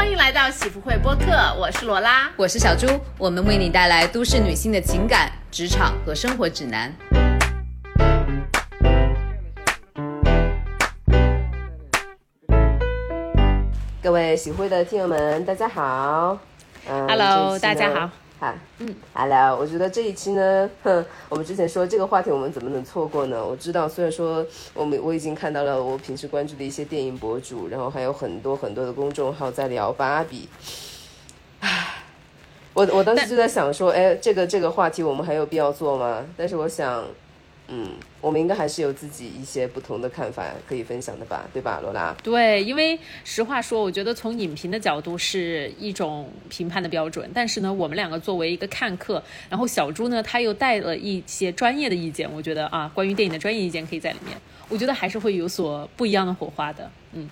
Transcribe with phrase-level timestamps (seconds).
[0.00, 2.86] 欢迎来到喜福会播客，我是罗拉，我是小朱，
[3.18, 6.90] 我们为你带来都市女性的情感、职场和生活指南。
[14.02, 16.38] 各位喜会的听友们，大家好。
[16.88, 18.10] 嗯，Hello，大家好。
[18.40, 23.46] 好，嗯，Hello，我觉得这一期呢，哼，我们之前说这个话题，我们怎么能错过呢？
[23.46, 30.48] 我知道，虽然说我们我已经看到了我平时关注的一些电影博主，然后还有很多很多的公众号在聊芭比，
[31.60, 32.02] 唉，
[32.72, 36.24] 我我当时就在想说，哎，这个这个话题我们还有必要做吗？
[36.34, 37.04] 但是我想。
[37.72, 37.88] 嗯，
[38.20, 42.14] 我们应该还是有自己一些不同的看法可以分享的吧，对吧，罗拉？
[42.22, 54.36] 对，因为实话说，我觉得从影评的角度是一种评判的标准，但是呢，我们两个作为一个看客，然后小朱呢，他又带了一些专业的意见，我觉得啊，关于电影的专业意见可以在里面，
[54.68, 56.90] 我觉得还是会有所不一样的火花的。
[57.14, 57.28] 嗯，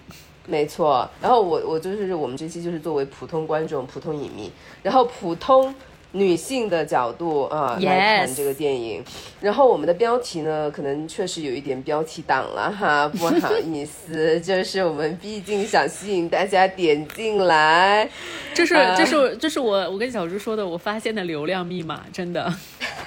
[0.47, 1.07] 没错。
[1.21, 4.51] 然后我我就是我们这期就是作为普通观众、普通影迷，
[4.83, 5.75] 然后普通。
[6.13, 9.05] 女性的角度啊来看这个电影，
[9.41, 18.09] 然后我们的标题呢，可能确实有一点标题党了哈， 不好意思，就是我们毕竟想吸引大家点进来，
[18.55, 22.53] 这是这是这是我我跟小猪说的，我发现的流量密码，真的。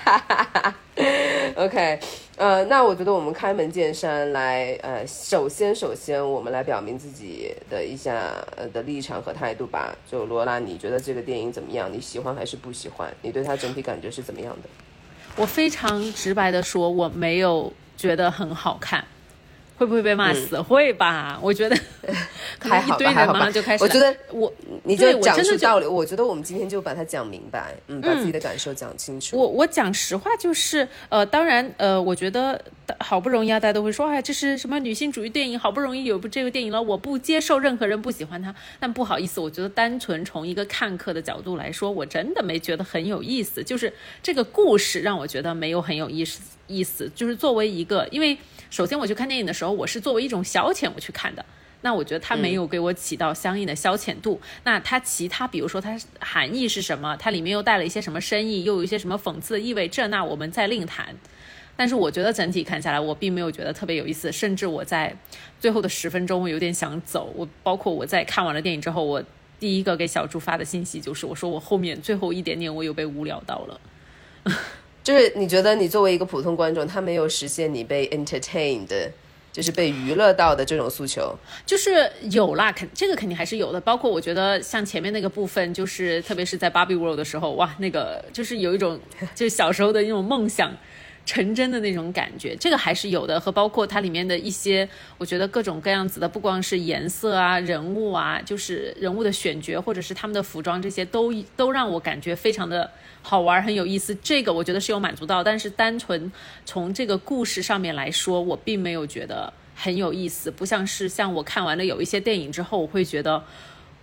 [1.56, 2.00] OK，
[2.42, 9.96] 呃，那我觉得我们开门见山来，呃，首先首先我们来表明自己的一下呃的立场和态度吧。
[10.10, 11.88] 就罗拉，你觉得这个电影怎么样？
[11.94, 13.14] 你喜欢还是不喜欢？
[13.22, 14.70] 你对它整体感觉是怎么样的？
[15.36, 19.06] 我非常直白的说，我没有觉得很好看。
[19.82, 20.62] 会不会被骂死？
[20.62, 21.76] 会吧，我觉得
[22.62, 23.50] 还好吧，还好吧。
[23.50, 25.88] 就开始，我觉得我你就讲出道理。
[25.88, 29.36] 我觉得我们今天就把它讲明白，嗯，把自己的感受讲清楚。
[29.36, 32.64] 我我讲实话就是，呃，当然，呃，我觉得
[33.00, 35.58] 好不容易啊，大家都会说，哎，这是什么女性主义电影？
[35.58, 38.54] 好不容易有部这个电影了，我不接受任何人不喜欢它。
[38.80, 43.64] 但不好意思，我觉得单纯从一个看客的角度来说，我真的没觉得很有意思。
[43.64, 48.38] 就是这个故事让我觉得没有很有意思，意思就是作为一个，因为。
[48.72, 51.46] 首先，我去看电影的时候，我是作为一种消遣我去看的。
[51.84, 54.40] 那我觉得它没有给我起到相应的消遣度。
[54.64, 57.18] 那它其他，比如说它含义是什么？
[57.18, 58.64] 它里面又带了一些什么深意？
[58.64, 59.88] 又有一些什么讽刺的意味？
[59.88, 61.16] 这那我们再另谈。
[61.76, 64.32] 但是我觉得整体看下来，我并没有觉得特别有意思。
[64.32, 65.16] 甚至我在
[65.60, 67.34] 最后的十分钟，我有点想走。
[67.36, 69.24] 我包括我在看完了电影之后，我
[69.60, 73.82] 第一个给小猪发的信息就是，我说我后面最后一点点，我有被无聊到了。
[75.04, 79.10] 就是你觉得你作为一个普通观众，他没有实现你被 entertained，
[79.52, 81.36] 就是被娱乐到的这种诉求，
[81.66, 83.82] 就是有啦，肯这个肯定还是有的。
[83.82, 89.00] 包括我觉得像前面那个部分，就是特别是在 Barbie World 的时候，哇，那个就是有一种
[89.36, 90.72] 就小时候的那种梦想。
[91.26, 94.88] 成真的那种感觉，这个还是有的，和包括它里面的一些，
[95.18, 102.90] 我觉得各种各样子的，不光是颜色啊、人物啊，就是人物的选角，或者是他们的服装，这些都都让我感觉非常的
[103.22, 104.16] 好玩，很有意思。
[104.16, 106.32] 这个我觉得是有满足到，但是单纯
[106.66, 113.44] 从这个故事上面来说，我并没有觉得很有意思，不像是像我看完了有一些电影之后，我会觉得。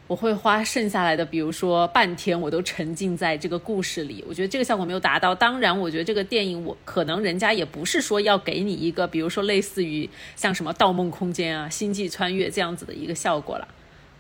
[0.09, 4.25] 我会花剩下来的，比如说半天，我都沉浸在这个故事里。
[4.27, 5.35] 我觉得这个效果没有达到。
[5.35, 13.69] 当然，我觉得这个电影，我可能人家也不是说要给你一个，比如说类似于像什么《盗梦空间》啊、《星际穿越》这样子的一个效果了。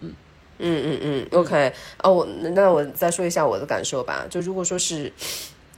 [0.03, 0.12] 嗯
[0.59, 1.72] 嗯嗯嗯，OK。
[2.03, 4.26] 哦，我那我再说一下我的感受吧。
[4.28, 5.10] 就如果说是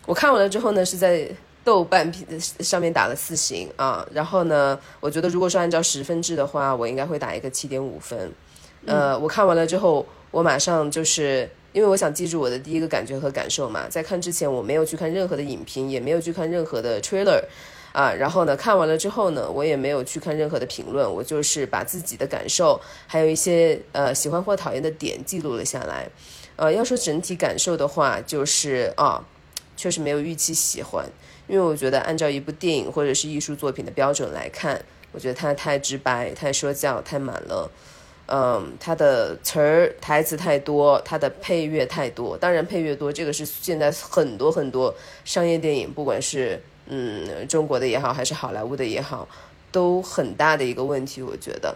[0.06, 1.28] 我看完了之后呢，是在
[1.62, 4.04] 豆瓣评上面打了四星啊。
[4.12, 8.32] 然后呢，我觉得如果说按照十分制的话，我应该会打一个七点五分。
[8.86, 13.86] 呃，我看完了之后，我马上就是因为我想记住我的第一个感觉和感受嘛。
[13.88, 17.42] 在看之前，我没有去看任何的影评，也没有去看任何的 trailer，
[17.92, 26.08] 啊，然后呢，看完了之后呢，我也没有去看任何的评论，我就是把自己的感受，还有一些呃喜欢或讨厌的点记录了下来。
[26.56, 29.24] 呃，要说整体感受的话，就是啊，
[29.76, 31.06] 确实没有预期喜欢，
[31.46, 37.70] 因为我觉得按照一部电影或者是艺术作品的标准来看，我觉得它太直白、太说教、太满了。
[38.32, 42.38] 嗯，它的词儿台词太多，它的配乐太多。
[42.38, 44.94] 当然，配乐多这个是现在很多很多
[45.24, 49.26] 商业电影，不管是嗯中国的也好，还是好莱坞的也好，
[49.72, 51.20] 都很大的一个问题。
[51.20, 51.74] 我觉得，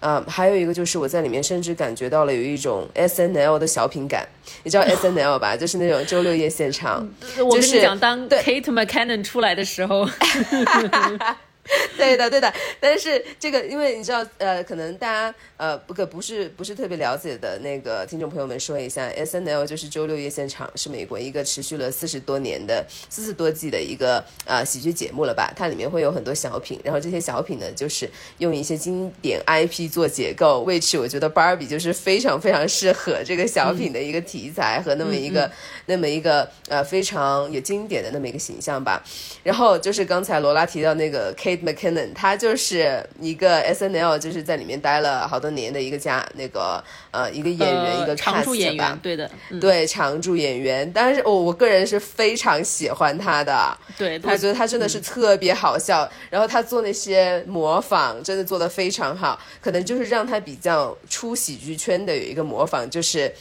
[0.00, 4.26] 啊，还有一个就是我在里面甚至感觉到了有一种 S N L 的小品感。
[4.62, 5.54] 你知道 S N L 吧？
[5.54, 7.06] 就是那种周六夜现场。
[7.38, 10.08] 我跟你讲，当 Kate McKinnon 出来的时候。
[11.96, 25.52] 对的，对的，但是这个，因为你知道，呃，可能大家呃不可不是不是特别了解的那个听众朋友们说一下，S N L 就是周六夜现场，是美国一个持续了四十多年的四十多季的一个呃喜剧节目了吧？
[25.54, 28.08] 它里面会有很多小品，然后这些小品呢，就是
[28.38, 30.62] 用一些经典 I P 做结构。
[30.62, 35.48] 为此，我觉得 Barbie 就是非常非常适合这个小品的一个题材和那么一个
[35.86, 39.04] 那么一个呃非常有经典的那么一个形象吧。
[39.44, 49.28] 然后就是刚才罗拉提到那个 Kate McKinnon，他就是一个 S N L，就是在里面待了好多年的一个家那个呃一个演员，一个常驻演员，对的，
[49.60, 50.88] 对常驻演员。
[50.92, 56.08] 但是我我个人是非常喜欢他的，对，我觉得他真的是特别好笑。
[56.30, 59.40] 然后他做那些模仿，真的做的非常好。
[59.60, 63.32] 可能就是让他比较出喜剧圈的有一个模仿，就是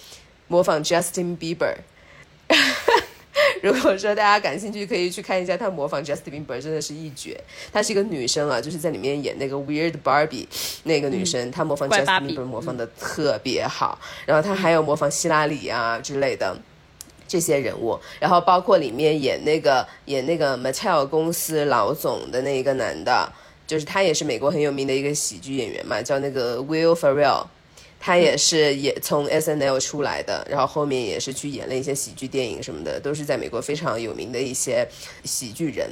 [0.48, 1.76] 模仿 Justin Bieber。
[3.62, 7.40] 如果说大家感兴趣，可以去看一下她模仿 Justin Bieber，真的是一绝。
[7.72, 10.48] 她是一个女生啊，就是在里面演那个 Weird Barbie
[10.84, 14.00] 那个女生，她模仿 Justin Bieber 模仿的特别好。
[14.26, 16.58] 然后她还有模仿希拉里啊之类的
[17.28, 23.32] 这些人物，然后包括里面演那个演那个 Mattel 公司老总的那一个男的，
[23.68, 27.46] 就是他也是美国很有名的一个喜剧演员嘛，叫那个 Will Ferrell。
[28.00, 34.88] 他也是也从 S N L 出来的，然后后面也是去演了一些喜剧电影什么的，都是在美国非常有名的一些
[35.24, 35.90] 喜剧人。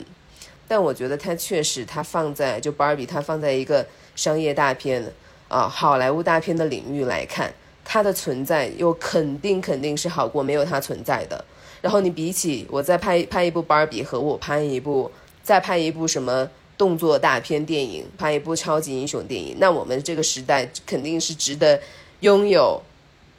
[0.69, 5.13] 但我觉得他确实，他放在就 Barbie，他放在一个商业大片
[5.47, 11.43] 啊，好莱坞大片的领域来看，他的存在又肯定肯定是好过没有他存在的。
[11.81, 15.11] 然后你比起我再拍拍一部 Barbie 和我拍一部
[15.43, 16.49] 再拍一部什么？
[16.77, 21.79] 动作大片电影，拍一部超级英雄电影，那我们这个时代肯定是值得
[22.19, 22.81] 拥有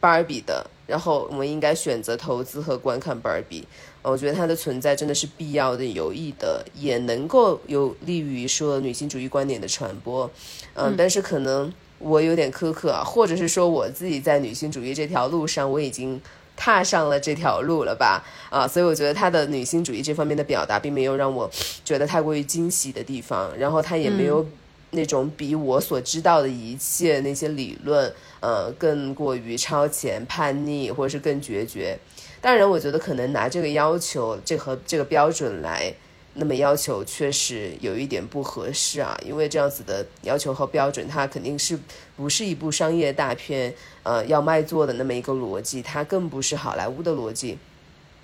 [0.01, 0.69] 芭比的。
[0.87, 3.65] 然后我们应该选择投资和观看芭比。
[4.03, 10.31] 我觉得它的存在真的是必要的、有益的，也能够有利于说女性主义观点的传播。
[10.75, 16.21] 嗯，但是可能我有点苛刻啊，或者是说我自己在女性主义这条路上我已经。
[16.59, 18.23] 踏上了这条路了吧？
[18.51, 21.49] 啊，所以我觉得他的女性主义这方面的表达，并没有让我
[21.85, 23.57] 觉得太过于惊喜的地方。
[23.57, 24.45] 然后他也没有
[24.91, 31.97] 那种比我所知道的一切那些理论，呃，更过于超前、叛逆，或者是更决绝。
[32.41, 35.95] 当然，我觉得可能拿这个要求，这和这个标准来。
[36.41, 41.77] 那么要求确实有一点不合适啊，因为这样子的要求和标准，它肯定是
[42.17, 43.75] 不是一部商业大片，
[44.05, 47.59] 呃，要卖座的那么一个逻辑，它更不是好莱坞的逻辑，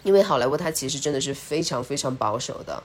[0.05, 2.81] 因为好莱坞它其实真的是非常非常保守的。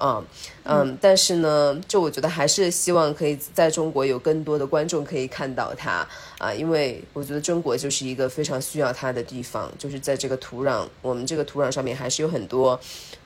[0.00, 0.24] 嗯
[0.64, 6.06] 嗯，但是呢，就我觉得还是希望可以在中国有更多的观众可以看到它
[6.38, 12.78] 啊，因为我觉得中国就是一个非常需要它的地方，就是在这个土壤，我们这个土壤上面还是有很多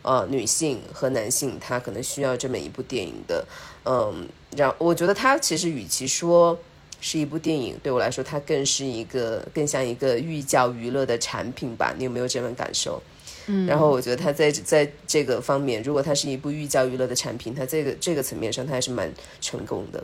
[0.03, 3.45] 呃女性和男性，他可能需要这么一部电影的。
[3.85, 6.59] 嗯，然我觉得它其实与其说
[7.01, 11.95] 是一部电影，对我来说，它更是一个更像一个寓教于乐的产品吧。
[11.97, 13.01] 你有没有这种感受？
[13.47, 20.03] 嗯，然后我觉得他在在这个方面，如果它是一部寓教于乐的产品，它这个这个层面上，它还是蛮成功的。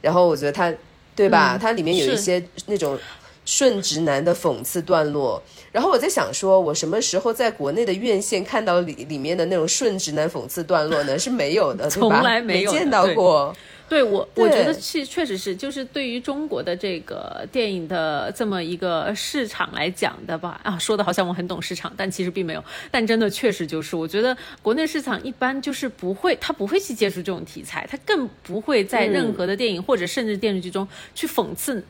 [0.00, 0.72] 然后我觉得它，
[1.16, 1.58] 对吧？
[1.60, 2.98] 它里面有一些那种
[3.44, 5.42] 顺直男的讽刺段落。
[5.72, 11.18] 然后我在想，说我什么时候在国内的院线看到里里面的那种顺直男讽刺段落呢？
[11.18, 13.52] 是没有的，对吧从来没有见到过。
[13.54, 13.58] 对
[14.02, 22.62] 我，我觉得是确实是，就是对于中国的这个电影的这么一个市场来讲的吧，啊，说的好像我很懂市场，但其实并没有。
[22.90, 31.82] 但真的确实就是，我觉得国内市场一般就是不会，他不会去接触这种题材，他更不会在任何的电影或者甚至电视剧中去讽刺，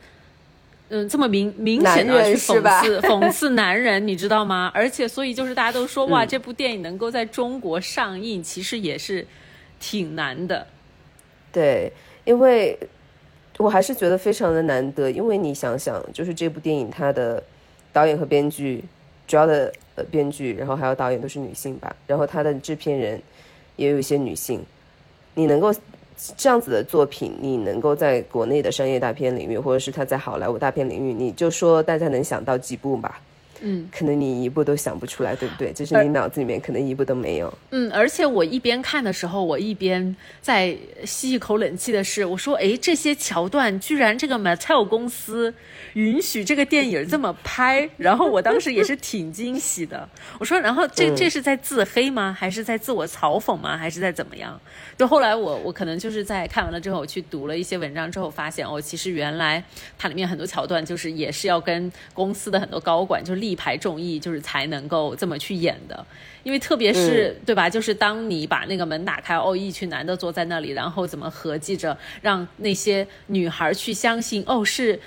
[0.87, 4.71] 嗯，这么明明显的去讽刺 讽刺男人，你知道吗？
[4.73, 9.27] 而且所以就是大家都说哇，这部电影能够在中国上映，其实也是
[9.81, 10.65] 挺难的。
[11.51, 11.91] 对，
[12.25, 12.77] 因为
[13.57, 17.43] 我还是觉得非常的难得，因为你想想，就是这部电影它的
[17.91, 18.83] 导演和编剧，
[19.27, 23.21] 主要的呃编剧，然后还有导演都是女性吧，然后他的制片人
[23.75, 24.63] 也有一些女性，
[25.33, 25.73] 你能够
[26.37, 33.19] 这样子的作品，你能够在国内的商业大片领域，或者是他在好莱坞大片领域，你就说大家能想到几部吧。
[33.61, 35.73] 嗯，可能你一步都想不出来，对不对？
[35.73, 37.53] 就是你脑子里面可能一步都没有。
[37.71, 40.75] 嗯，而且我一边看的时候，我一边在
[41.05, 45.53] 吸一口冷气的是，我说，哎，这些桥段居然这个 Mattel 公司
[45.93, 50.07] 允许这个电影这么拍，然后我当时也是挺惊喜的。
[50.39, 52.33] 我说，然后这这是在自黑吗？
[52.39, 53.75] 还是在自我嘲讽吗？
[53.75, 54.57] 还是在怎么样？
[54.97, 59.61] 就后来我我可能就是在看完了之后，我去读了一些文章之后，发现哦，其实原来
[59.97, 63.48] 它里面很多桥段就是也是要跟公司的很多高管就立。
[63.49, 66.05] 力排众议，就是才能够这么去演的。
[66.43, 67.69] 因为特别是、对吧？
[67.69, 74.99] 就是当你把那个门打开，哦，一群男的坐在那里，然后怎么合计着让那些女孩去相信，哦，是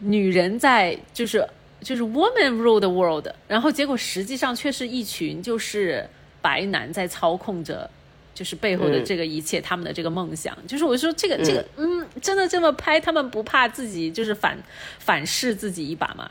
[0.00, 1.46] 女人在，就是
[1.80, 6.08] 就是 woman rule the world，然后结果实际上却是一群就是
[6.42, 7.88] 白男在操控着。
[8.36, 14.58] 就是背后的这个一切，他们的这个梦想，就是我说这个这个，嗯，真的这么拍，他们不怕自己就是反
[14.98, 16.30] 反噬自己一把吗？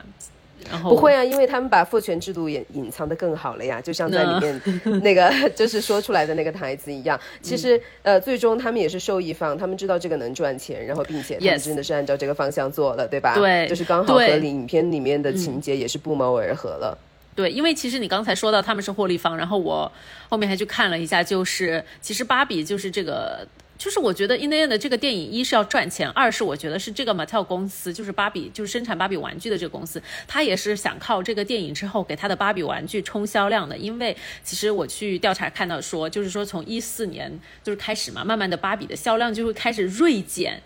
[0.70, 7.18] 然后不会啊，因为他们把父权制度也隐藏的更好了呀，就像在里面那个 就是说出来的那个台词一样。
[7.40, 13.34] 其实呃，最终他们也是受益方，他们知道这个能赚钱，然后并且他们真的是按照这个方向做了，对吧？
[13.34, 16.96] 对就是刚好和影片里面的情节也是不谋而合了。
[17.34, 19.90] 对，因为其实你刚才说到他们是获利方，然后我
[20.28, 23.46] 后面还去看了一下，就是其实芭比就是这个。
[23.78, 33.76] 就是我觉得《In the End》的这个电影，一是要赚钱，二是我觉得是这个 Mattel 公司，就是芭比，就是生产芭比玩具的这个公司，它也是想靠这个电影之后给它的芭比玩具冲销量的。
[33.76, 40.62] 因为其实我去调查看到说，就是说从一四年就是开始嘛，慢慢的芭比的销量就会开始锐减，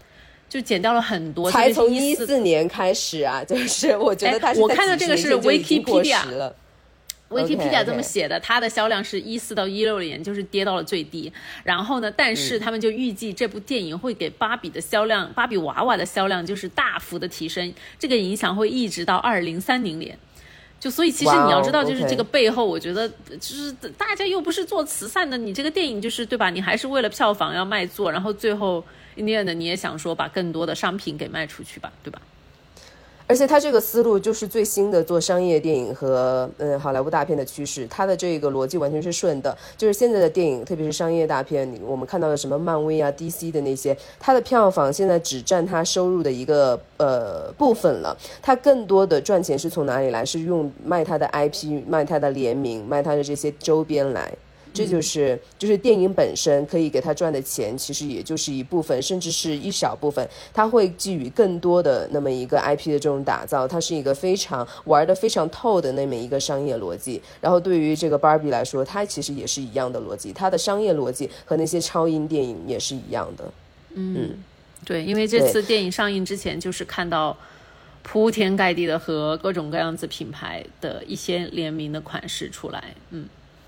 [0.49, 1.51] 就减掉了很多。
[1.51, 6.55] 才从一一四年开始啊，就是我觉得他是哎我看到这个是十年前就已经过 Wikipedia 了。
[7.31, 11.33] Wikipedia 这么写的，它的销量是一四到一六年，就是跌到了最低。
[11.63, 20.19] 然后呢，但是他们就预计这部电影会给芭比的销量，芭比娃娃的销量就是大幅的提升，这个影响会一直到二零三零年。
[20.81, 26.49] 就所以其实你要知道，就是这个背后，我觉得就是大家又不是做慈善的，你这个电影就是对吧？
[26.49, 28.83] 你还是为了票房要卖座，然后最后
[29.17, 32.21] in the end 你也想说把更多的商品给卖出去吧，对吧？
[33.31, 39.57] 而且他这个思路就是最新的做商业电影和嗯好莱坞大片的趋势，他的这个逻辑完全是顺的。
[39.77, 48.17] 就是现在的电影，特别是商业大片，我们看到的什么漫威啊、DC 的那些，它的票房现在只占它收入的一个呃部分了。
[48.43, 50.25] 它更多的赚钱是从哪里来？
[50.25, 54.29] 是用卖它的 IP、卖它的联名、卖它的这些周边来。
[54.73, 60.27] 这就是就是电影本身可以给他赚的钱，其实也就是一部分，甚至是一小部分。
[60.55, 67.21] 他会寄予更多的那么一个 IP 的这种打造，它是一个非常玩的非常透的那么一个商业逻辑。
[67.41, 73.53] 然后对于这个 Barbie 来说，它其实也是一样的逻辑，它的商业逻辑和那些超英电影也是一样的。
[73.95, 74.31] 嗯
[74.85, 77.37] 对，因为这次电影上映之前，就是看到
[78.03, 83.27] 铺天盖地的和各种各样子品牌的一些联名的款式出来，嗯。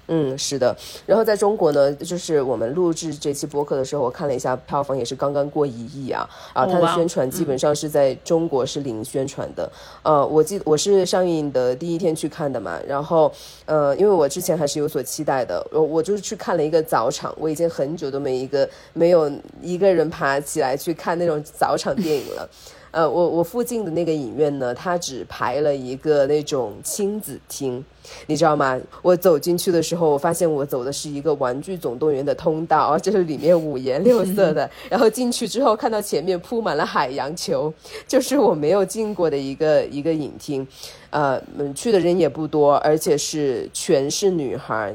[0.09, 0.77] 嗯，是的。
[1.07, 6.67] 然后在中国呢，就是我们录制这期播客的时候，我看了一下票房，也是刚刚过一亿啊啊！
[6.67, 9.71] 它的宣传基本上是在中国是零宣传的。
[10.03, 13.33] 呃，我记我是上映的第一天去看的嘛，然后
[13.65, 19.31] 呃，因为我之前还是有所期待的，我我就是去看了一个早场，我已经很久都没一个没有
[19.63, 22.49] 一个人爬起来去看那种早场电影了。
[22.93, 27.83] 呃，我我附近的那个影院呢，它只排了一个那种亲子厅，
[28.27, 28.79] 你知道吗？
[29.01, 34.71] 我走进去的时候，我发现我走的是一个《玩具总动员》的通道，就是里面五颜六色的。
[34.91, 37.73] 然后进去之后，看到前面铺满了海洋球，
[38.07, 40.67] 就是我没有进过的一个一个影厅。
[41.09, 44.95] 呃，嗯去的人也不多，而且是全是女孩。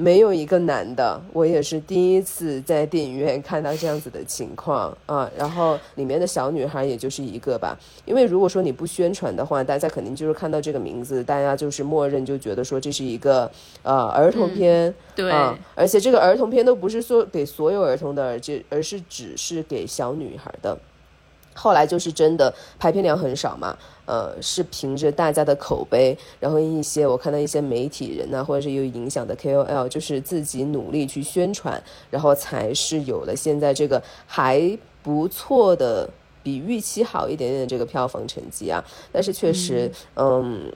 [0.00, 5.28] 没有一个男的，我也是第一次在电影院看到这样子的情况啊。
[5.36, 13.50] 然后里面的小女孩也就是一个吧，因为如果说你不宣传的话，大家肯定就是看到这个名字，大家就是默认就觉得说这是一个
[13.82, 20.78] 呃儿童片，对啊，而且这个儿童片都不是说给所有儿童的，而这而是只是给小女孩的。
[21.58, 36.08] 后来就是真的排片量很少嘛，呃，是凭着大家的口碑，然后一些我看到一些媒体人呐、或者是有影响的 KOL，就是自己努力去宣传，然后才是有了现在这个还不错的。
[36.40, 40.72] 比预期好一点点的这个票房成绩啊，但是确实，嗯，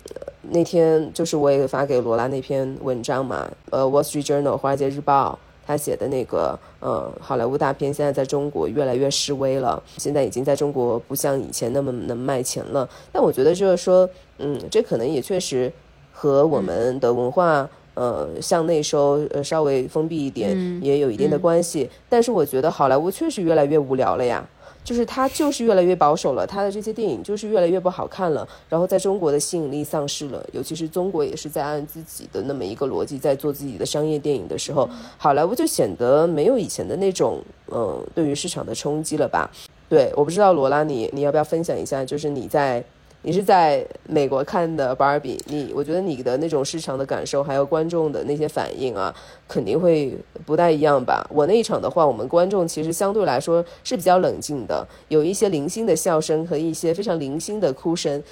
[0.51, 5.39] 那天就是我也发给罗拉那篇文章嘛，呃，《Wall Street Journal》华尔街日报
[5.73, 12.89] 他写的那个，呃，好莱坞大片现在在中国越来越示威了，现在已经在中国不像以前那么能卖钱了。
[13.11, 15.73] 但我觉得就是说，嗯，这可能也确实
[16.13, 17.69] 和我们的文化。
[17.95, 21.91] 呃，向内收，呃，稍微封闭一点，也有一定的关系。
[22.09, 24.43] 但是我觉得好莱坞确实越来越无聊了呀，
[24.85, 37.41] 就是它就是越来越保守了，它的这些电影就是越来越不好看了，然后在中国的吸引力丧失了，尤其是中国也是在按自己的那么一个逻辑在做自己的商业电影的时候，好莱坞就显得没有以前的那种
[37.75, 39.51] 嗯、对于市场的冲击了吧？
[39.89, 42.83] 对，我不知道罗拉你你要不要分享一下，就是你在。
[43.23, 49.15] 你是在美国看的 Barbie，你我觉得你的那种市场的感受，还有观众的那些反应啊，
[49.49, 51.25] 肯定会不太一样吧？
[51.31, 58.23] 我那一场的话，我们观众其实相对来说是比较冷静的，有一些零星的笑声和一些非常零星的哭声。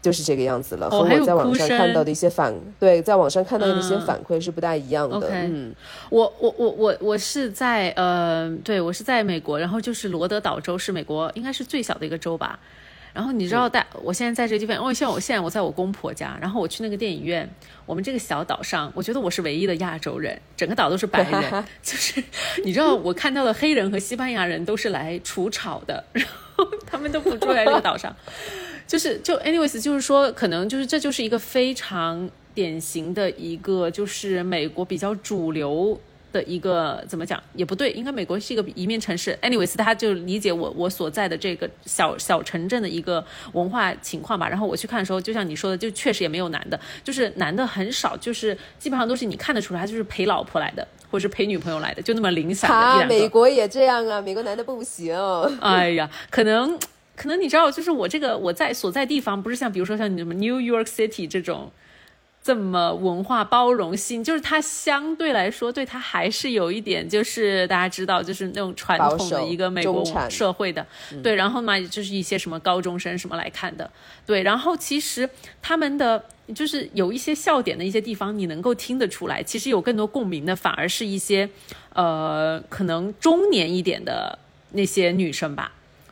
[0.00, 5.28] 就是这个样子了，哦和我在网上看到的一些反对，在网上看到的一些嗯反馈是不太一样的。
[5.28, 5.74] 嗯，
[6.08, 12.60] 我我我我我是在呃，对我是在美国，然后就是罗德岛州是美国应该是最小的一个州吧。
[13.12, 17.48] 然后你知道，在我现在在这个地方，因为像我现在我在我公婆家，然后我去那个电影院，
[17.84, 22.22] 我们这个小岛上，我觉得我是唯一的亚洲人，整个岛都是白人， 就是
[22.64, 26.24] 你知道，我看到的黑人和西班牙人都是来除草的， 然
[26.54, 28.14] 后他们都不住在这个岛上，
[28.86, 36.00] 就是就 anyways，就是说，可能就是这就是一个非常典型的一个，就是美国比较主流。
[36.32, 39.38] 的一个怎么讲也不对，应该美国是一个移民城市。
[39.42, 44.48] anyways，他就理解我我所在的这个小小城镇的一个文化情况吧。
[44.48, 53.14] 然后我去看的时候，就像你说的，就确实也没有男的，就是男的很少，就是基本上都是你看得出来，他就是陪老婆来的，或者是陪女朋友来的，就那么零散的一啊，两个。
[53.14, 55.16] 美国也这样啊，美国男的不行。
[55.60, 56.78] 哎呀，可能
[57.16, 61.70] 可能你知道，就是我这个我在所在地方，不是像比如说像你什么 New York City 这种
[62.48, 70.86] 这么文化包容性，就是它相对来说对它还是有一点，就是大家知道，就是那种传统的一个美国社会的，
[71.22, 73.90] 对，然后嘛就是一些什么高中生什么来看的，
[74.24, 75.28] 对，然后其实
[75.60, 76.24] 他们的。
[76.54, 81.46] 就是有一些笑点的一些地方，你能够听得出来，其实有更多共鸣的，反而是一些，
[81.92, 84.38] 呃，可能中年一点的
[84.72, 85.70] 那些女生吧。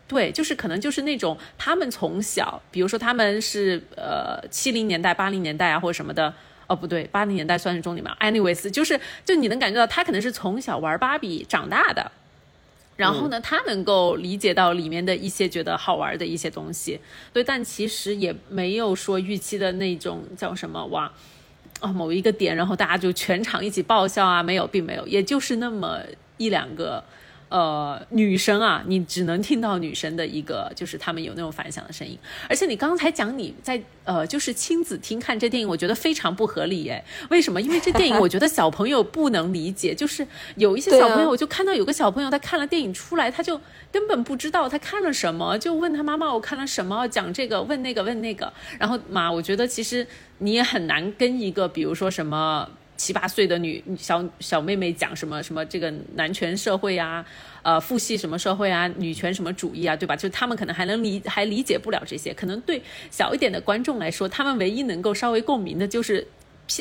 [0.09, 6.33] 对，就是可能就是那种他们从小，比如说他们是呃七零年代、八零年代啊或者什么的，
[6.67, 8.17] 哦不对，八零年代算是中年嘛。
[8.21, 12.13] anyways，就是就你能感觉到他可能是从小玩芭比长大的，
[12.97, 17.01] 然后呢，他能够理解到里面的一些觉得好玩的一些东西，
[17.33, 21.11] 对，但其实也没有说预期的那种叫什么哇。
[21.83, 24.43] 哦，某一个点，然后大家就全场一起爆笑啊？
[24.43, 26.01] 没有，并没有，也就是那么
[26.39, 27.05] 一两个，
[27.49, 32.19] 呃，女生啊，你只能听到女生的一个，就是她们有那种反响的声音。
[32.49, 37.05] 而且你刚才讲你在呃，就是亲子厅看这电影，我觉得非常不合理耶。
[37.31, 37.61] 为什么？
[37.63, 40.27] 因为这电影我觉得小朋友不能理解，就是
[40.57, 43.61] 有一些小朋友，我就看到有个小朋友他看了电影出来，他就
[43.93, 50.05] 根本不知道他看了什么，就问他妈妈我看了什么，讲这个问那个问那个，然后妈，我觉得其实
[50.39, 52.69] 你也很难跟一个比如说什么。
[52.97, 57.25] 七八岁的女小小妹妹讲什么什么这个男权社会啊，
[57.63, 60.17] 呃，父系什么社会啊，女权什么主义啊，对吧？
[60.17, 66.27] 就他们可能还能理还理解不了这些，可能对小一点的观众来说，他们唯一能够稍微共鸣的就是，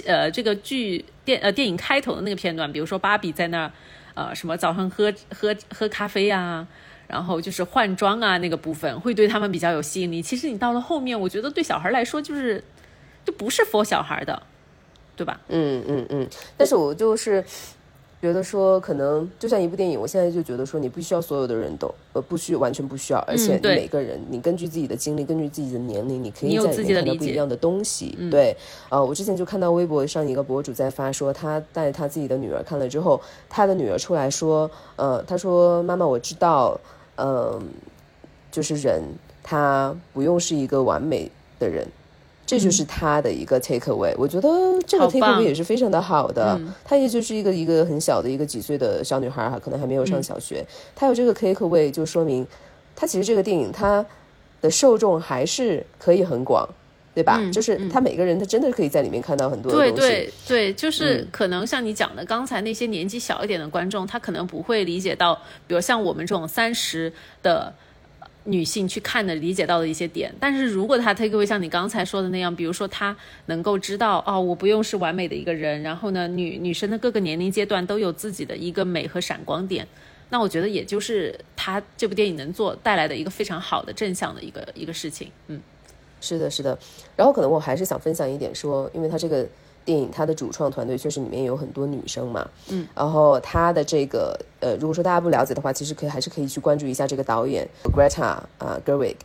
[0.05, 3.71] 呃，这个剧电呃电影开头的那个片段，比如说芭比在那儿，
[4.13, 6.67] 呃，什么早上喝喝喝咖啡啊。
[7.07, 10.23] 然后就是换装啊，那个部分会对他们比较有吸引力。
[10.23, 12.63] 其实你到了后面，我觉得对小孩来说就是，
[13.23, 14.41] 就不是服小孩的，
[15.15, 15.39] 对吧？
[15.49, 17.43] 嗯嗯嗯，但是我就是
[18.21, 28.17] 觉得说，可能就像一部电影，我现在就觉得说，你不需要所有的人都，呃，不需完全不需要，而且每个人，你根据自己的经历，根据自己的年龄，你可以在里面看到不一样的东西。
[28.32, 28.56] 对，
[28.89, 36.80] 呃，我之前就看到微博上一个博主在发说，他带他自己的女儿看了之后，他的女儿出来说，呃，他说妈妈，我知道，
[37.17, 37.62] 嗯、
[38.51, 39.04] 就是人
[39.43, 41.88] 他不用是一个完美的人。
[42.45, 44.49] 这就是他的一个 take away，、我觉得
[44.86, 46.62] 这个 take 棒 away 也是非常的好的。
[46.84, 50.63] 她也就是一个一个很小的一个几岁的小女孩哈，可能还没有上小学，
[50.95, 52.45] 她有这个 take away 就说明
[52.95, 54.05] 她其实这个电影它
[54.62, 56.69] 的受众还是可以很广，
[57.15, 57.41] 对吧？
[57.51, 60.08] 就是他每个人他真的可以在里面看到很多的对东西。
[60.08, 65.34] 对对，就是可能像你讲的，刚才那些年纪小一点的观众，他可能不会理解到，
[65.65, 67.73] 比如像我们这种三十的。
[68.45, 73.15] 女性去看的理解到的一些点，但是如果她 take away 像你刚才说的那样，比如说她
[73.47, 79.88] 能够知道哦，我不用是完美的一个人，然后呢，女女生的各个年龄阶段都有自己的一个美和闪光点，
[80.29, 85.62] 那我觉得也就是她这部电影能做带来的一个非常好的正向的一个一个事情，嗯。
[86.21, 86.77] 是的，是的。
[87.15, 89.47] 然后可能我还是想分享一点说，因为它这个
[89.85, 99.15] 电影它的主创团队确实里面有很多女生嘛，嗯，然后它的这个呃，如果说大家不了解的话，其实可以还是可以去关注一下这个导演 Greta 啊、Gerwig。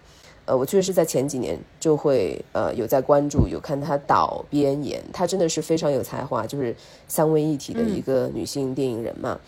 [0.46, 6.74] 呃，我确实是在前几年就会呃有在关注，有看她导编演，她真的是非常有才华，就是
[7.08, 9.38] 三位一体的一个女性电影人嘛。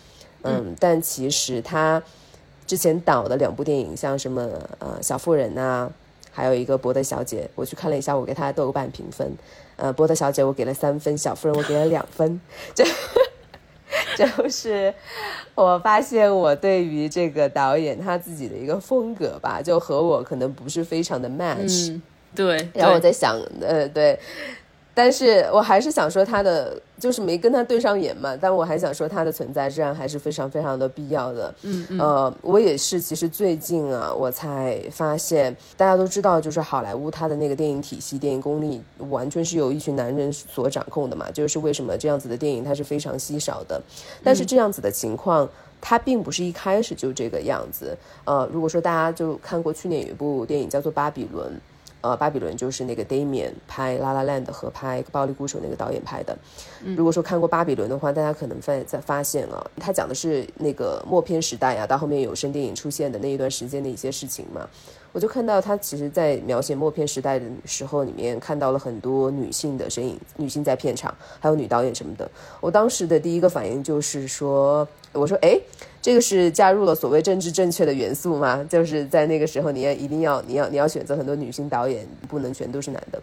[0.43, 2.01] 嗯，但其实她
[2.65, 4.47] 之前导的两部电影，像什么
[4.79, 5.91] 呃小妇人呐、
[6.31, 9.31] 还有一个《博德小姐》，我去看了一下，我给她豆瓣评分，
[9.75, 12.39] 呃，《波特小姐》我给了三分，《小夫人》我给了两分，
[12.73, 12.83] 就
[14.17, 14.93] 就是
[15.55, 22.01] 我发现我对于这个导演他自己的一个风格吧，就和我可能不是非常的 match，、嗯，
[22.35, 22.69] 对。
[22.73, 24.19] 然后我在想，呃，对，
[24.95, 28.37] 但是我还是想说他的，就是没跟他对上眼嘛。
[28.39, 31.55] 但我还想说他的存在，这样还是非常非常的必要的。
[31.63, 31.99] 嗯嗯。
[31.99, 38.79] 呃，我也是，其实最近啊，我才发现，大家都知道，就是好莱坞它的那个电影体系、电影功力，
[39.09, 41.31] 完全是由一群男人所掌控的嘛。
[41.31, 43.81] 就是为什么这样子的电影它是非常稀少的。
[44.23, 45.49] 但是这样子的情况，
[45.81, 47.97] 它并不是一开始就这个样子。
[48.25, 51.47] 呃，如果说大家就看过去年有一部电影叫做《巴比伦》。
[52.03, 56.37] 呃，巴比伦就是那个 Damian 拍《La La Land》和拍《暴力鼓手》那个导演拍的。
[56.97, 64.67] 如果说看过巴比伦的话，大家可能在在发现啊，他讲的是那个默片时代啊，到后面有声电影出现的那一段时间的一些事情嘛。
[65.13, 72.29] 我就看到他其实，在描写默片时代的时候，里面看到了很多女性的身影，女性在片场，还有女导演什么的。
[72.59, 75.57] 我当时的第一个反应就是说，我说，哎。
[76.01, 78.61] 这个是加入了所谓政治正确的元素吗？
[78.69, 83.21] 就是在那个时候，你要一定要你要你要选择很多女性导演，不能全都是男的。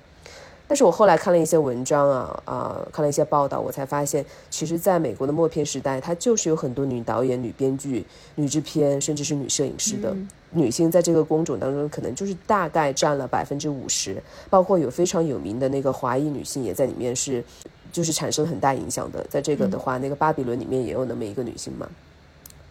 [0.71, 8.07] 但是我后来看了一些文章啊啊，看了一些报道，我才发现，其实在美国的默片时代，它就是有很多女导演、女编剧、
[8.37, 10.15] 女制片，甚至是女摄影师的
[10.53, 14.23] 女性，在这个工种当中，可能就是大概占了百分之五十。
[14.49, 17.43] 包括有非常有名的那个华裔女性也在里面，是
[17.91, 19.27] 就是产生很大影响的。
[19.29, 21.89] 在这个的话，那个巴比伦里面也有那么一个女性嘛。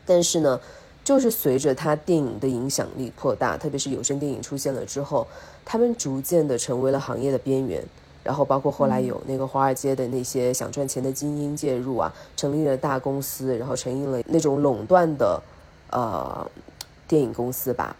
[0.05, 0.57] 但是呢，
[1.03, 5.27] 就是随着她电影的影响力扩大，特别是有声电影出现了之后，
[5.71, 7.83] 他们逐渐的成为了行业的边缘。
[8.23, 15.39] 然后包括后来有那个华尔街的那些想赚钱的精英介入啊，成立了大公司，然后成立了那种垄断的
[15.91, 16.49] 呃
[17.07, 17.95] 电影公司吧。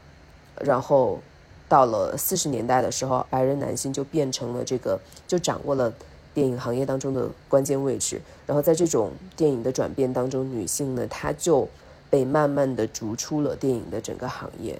[0.59, 1.19] 然后
[1.67, 5.93] 到了四十年代的时候，白人男性就变成了这个，就掌握了。
[6.31, 11.67] 电影行业当中的关键位置，然后在这种电影的转变当中，女性呢，她就
[12.09, 14.79] 被慢慢的逐出了电影的整个行业，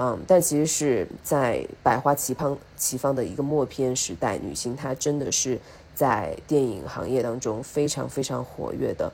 [0.00, 5.58] 嗯，但其实是在百花齐放齐放的一个默片时代，女性她真的是
[5.94, 9.12] 在电影行业当中非常非常活跃的，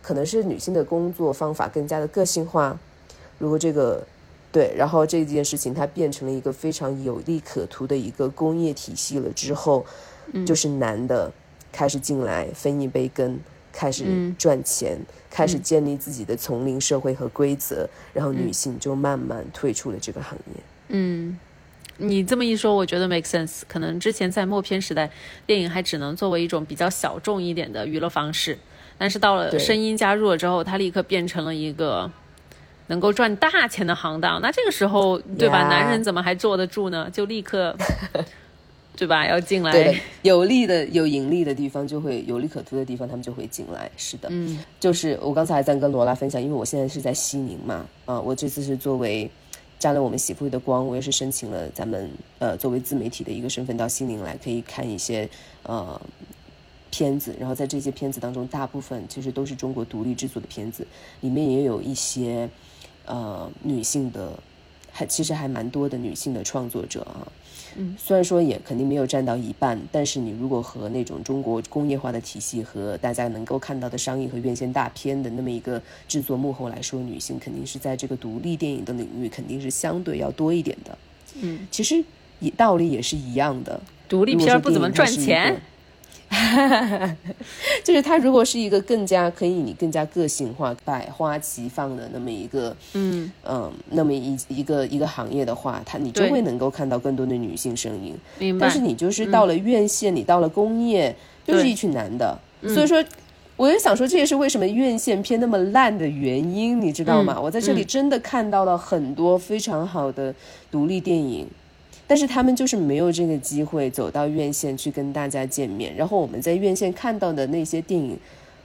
[0.00, 2.78] 可能是女性的工作方法更加的个性化，
[3.38, 4.06] 如果这个
[4.50, 9.84] 对，然后这件事情它变成了一个非常有利可图的一个工业体系了之后。
[10.44, 11.30] 就是男的
[11.70, 13.38] 开始进来分一杯羹，
[13.72, 14.98] 开始赚钱，
[15.36, 20.62] 开始建立自己的丛林社会和规则，然后女性就慢慢退出了这个行业。
[20.88, 21.38] 嗯，
[21.98, 23.60] 你这么一说，我觉得 make sense。
[23.68, 25.10] 可能之前在默片时代，
[25.44, 28.56] 电影还只能作为一种比较小众一点的娱乐方式，
[28.96, 32.10] 但是到了声音加入了之后，它立刻变成了一个
[32.86, 34.40] 能够赚大钱的行当。
[34.40, 35.68] 那这个时候，对吧？
[35.68, 37.10] 男人怎么还坐得住呢？
[37.12, 37.76] 就立刻。
[38.96, 39.26] 对吧？
[39.26, 43.90] 要进来，对有利的、有盈利的地方就会有利可图的地方，他们就会进来。
[43.96, 49.30] 是的，嗯，就是我刚才还在跟罗拉分享，因为我现在是在西宁嘛，啊，我这次是作为
[49.78, 55.28] 沾了我们喜福的光，我也是申请了咱们呃作为自媒体的一个身份到西宁来，可以看一些
[55.64, 56.00] 呃
[56.90, 60.86] 片子，然后在这些片子当中，大部分其实都是中国独立制作的片子，
[61.20, 62.48] 里面也有一些
[63.04, 64.32] 呃女性的，
[64.90, 67.28] 还其实还蛮多的女性的创作者啊。
[67.76, 80.98] 嗯，虽然说也肯定没有占到一半，但是你如果和那种中国工业化的体系和大家能够看到的商业和院线大片的那么一个制作幕后来说，女性肯定是在这个独立电影的领域肯定是相对要多一点的。
[81.40, 82.02] 嗯，其实
[82.38, 85.60] 也道理也是一样的，独立片不怎么赚钱。
[86.28, 87.16] 哈哈哈，
[87.84, 98.14] 就是它如果是一个更加可以你更加个性化、百花齐放的那么一个，嗯嗯，那么一一个一个行业的话，它你就会能够看到更多的女性声音。
[98.38, 98.66] 明白。
[98.66, 101.14] 但是你就是到了院线，你到了工业，
[101.46, 102.36] 就是一群男的。
[102.62, 103.02] 所以说，
[103.56, 107.40] 我也想说，这也是为什么院线片那么烂的原因，你知道吗？
[107.40, 110.34] 我在这里真的看到了很多非常好的
[110.70, 111.46] 独立电影。
[112.06, 118.16] 但是他们就是没有这个机会走到院线去跟大家见面，然后我们在院线看到的那些电影，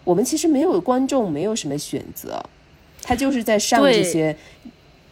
[0.04, 2.44] 我们其实没有观众，没有什么选择，
[3.02, 4.36] 他就是在上这些，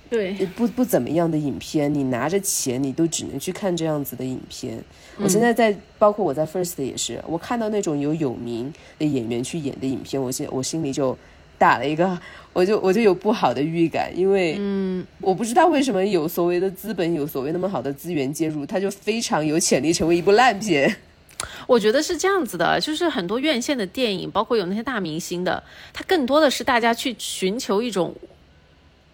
[0.09, 4.77] 对不不怎么样的影片，你拿着钱，你都只能去看这样子的影片。
[5.17, 11.17] 我现在在，包括我在 First 也是，我看到那种有有名的演员去演的影片，我心我心里就。
[11.59, 12.17] 打了一个，
[12.59, 20.93] 我就我就有不好的预感，因为嗯，我不知道为什么有所谓的资本，有所谓那么好的资源介入，它就非常有潜力成为一部烂片。
[21.67, 28.13] 我觉得是这样子的，就是很多院线的电影，包括有那些大明星的，它更多的是大家去寻求一种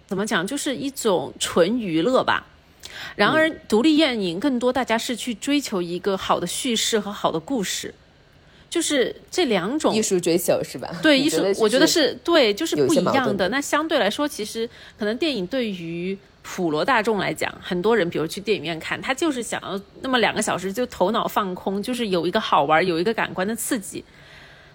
[0.08, 2.48] 怎么讲，就是一种纯娱乐吧。
[3.16, 7.94] 然而，独立电影更多大家是去追求一个好的叙事和好的故事。
[8.76, 10.94] 就是这两种艺术追求是吧？
[11.02, 13.48] 对艺术，我觉得是对，就是不一样的。
[13.48, 24.04] 那相对来说，其实可能电影对于普罗大众来讲，很多人比如去电影院看，他就是想要那么两个小时就头脑放空，就是有一个好玩，有一个感官的刺激，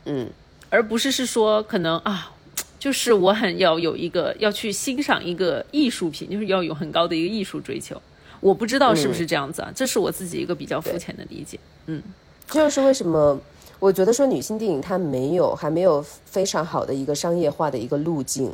[0.06, 0.26] 嗯，
[0.70, 2.32] 而不是是说可能啊，
[2.78, 8.00] 就是我很要有一个要去欣赏一个艺术品，就是要有很高的一个艺术追求。
[8.40, 11.60] 我不知道是不是这样子啊，这是我自己一个比较肤浅的理解。
[11.84, 12.02] 嗯，
[12.48, 13.38] 这就是为什么
[13.80, 18.52] 我觉得说女性电影它没有还没有非常好的一个商业化的一个路径。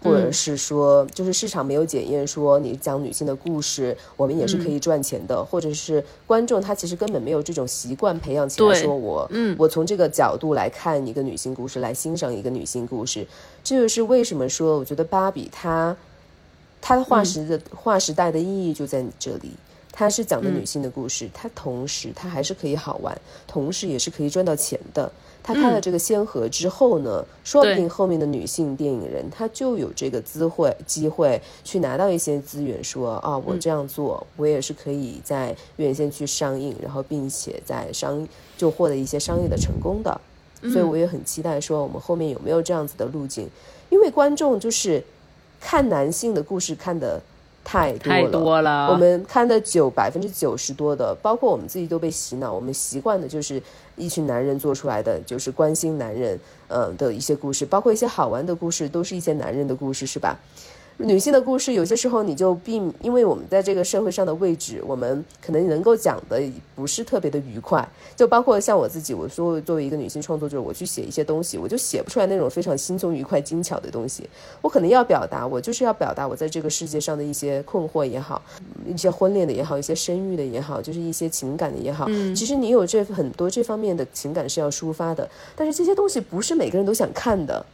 [0.00, 13.26] 或者是说，就是市场没有检验，说你讲女性的故事，我们也是可以赚钱的，或者是观众他其实根本没有这种习惯培养起来，说我，嗯，我从这个角度来看一个女性故事，来欣赏一个女性故事，
[13.64, 15.96] 这就是为什么说，我觉得芭比它，
[16.80, 19.50] 它的划时的划时代的意义就在这里，
[19.98, 25.10] 它是讲的女性的故事，它同时它还是可以好玩，同时也是可以赚到钱的。
[25.42, 38.24] 他开了这个先河之后呢，说不定后面的女性电影人，她就有这个机会机会去拿到一些资源，说啊，我这样做，我也是可以在院线去上映，然后并且在商
[38.56, 40.20] 就获得一些商业的成功的。
[40.72, 43.48] 所以我也很期待说，我们后面有没有这样子的路径？
[43.90, 45.02] 因为观众就是
[45.60, 47.20] 看男性的故事看的。
[47.70, 47.92] 太
[48.28, 53.62] 多了，我们看的九百分之九十多的，包括我们自己都被洗脑，我们习惯的就是
[53.94, 60.38] 一群男人做出来的，就是关心男人，嗯的一些故事，包括一些好玩的故事，都是一些男人的故事，是吧？
[61.00, 66.42] 女性的故事，有些时候你就并因为我们在这个社会上的位置，我们可能能够讲的
[66.74, 67.88] 不是特别的愉快。
[68.16, 74.28] 就包括像我自己，我说作为一个女性创作者，我去写一些东西，我就写不出来那种非常轻松、愉快、精巧的东西。
[74.60, 78.42] 我可能要表达，我就是要表达我在这个世界上的一些困惑也好，
[78.84, 82.06] 一些婚恋的也好，一些生育的也好，就是一些情感的也好。
[82.08, 87.64] 嗯，其实你有这很多这方面的情感是要抒发的，但是这些东西不是每个人都想看的。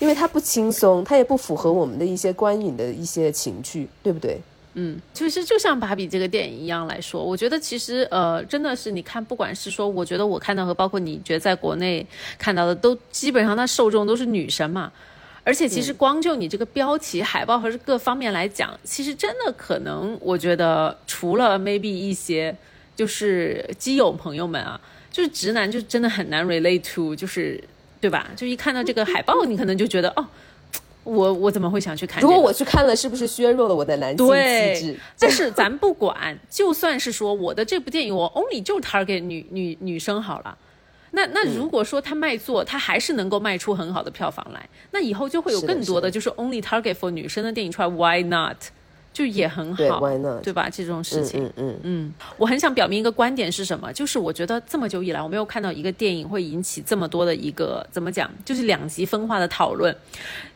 [0.00, 4.40] 因为它不轻松，它也不符合我们的一些观影的一些情趣，对不对？
[4.74, 12.06] 嗯，其实就像芭比这个电影一样来说，我觉得其实呃，真的是你看，不管是说，我觉得我看到和包括你觉得在国内
[12.38, 14.90] 看到的，都基本上它受众都是女生嘛。
[15.42, 22.56] 而且其实光就你这个标题、海报和各方面来讲，其实真的可能，我觉得除了 maybe 一些
[22.94, 27.62] 就是基友朋友们啊，就是直男就真的很难 relate to，就是。
[28.00, 28.26] 对吧？
[28.34, 30.26] 就一看到这个海报，你可能就觉得哦，
[31.04, 32.22] 我我怎么会想去看？
[32.22, 34.96] 如果我去看了，是不是削弱了我的男性气质？
[35.18, 40.56] 但是咱不管，就算是说我的这部电影，我 only 就 target 女女女生好了。
[41.12, 47.88] 那那如果说他卖座，他还是能够卖出很好的票房来，那以后就会有更多的就是 only target for 女生的电影出来。
[47.88, 48.56] Why not？
[49.12, 50.00] 就也很好，
[50.42, 50.70] 对吧？
[50.70, 53.92] 这种事情，嗯嗯嗯，我很想表明一个观点是什么？
[53.92, 59.94] 就是我觉得这么久以来，我没有看到一个电影会引起这么多的一个怎么讲，就是两极分化的讨论。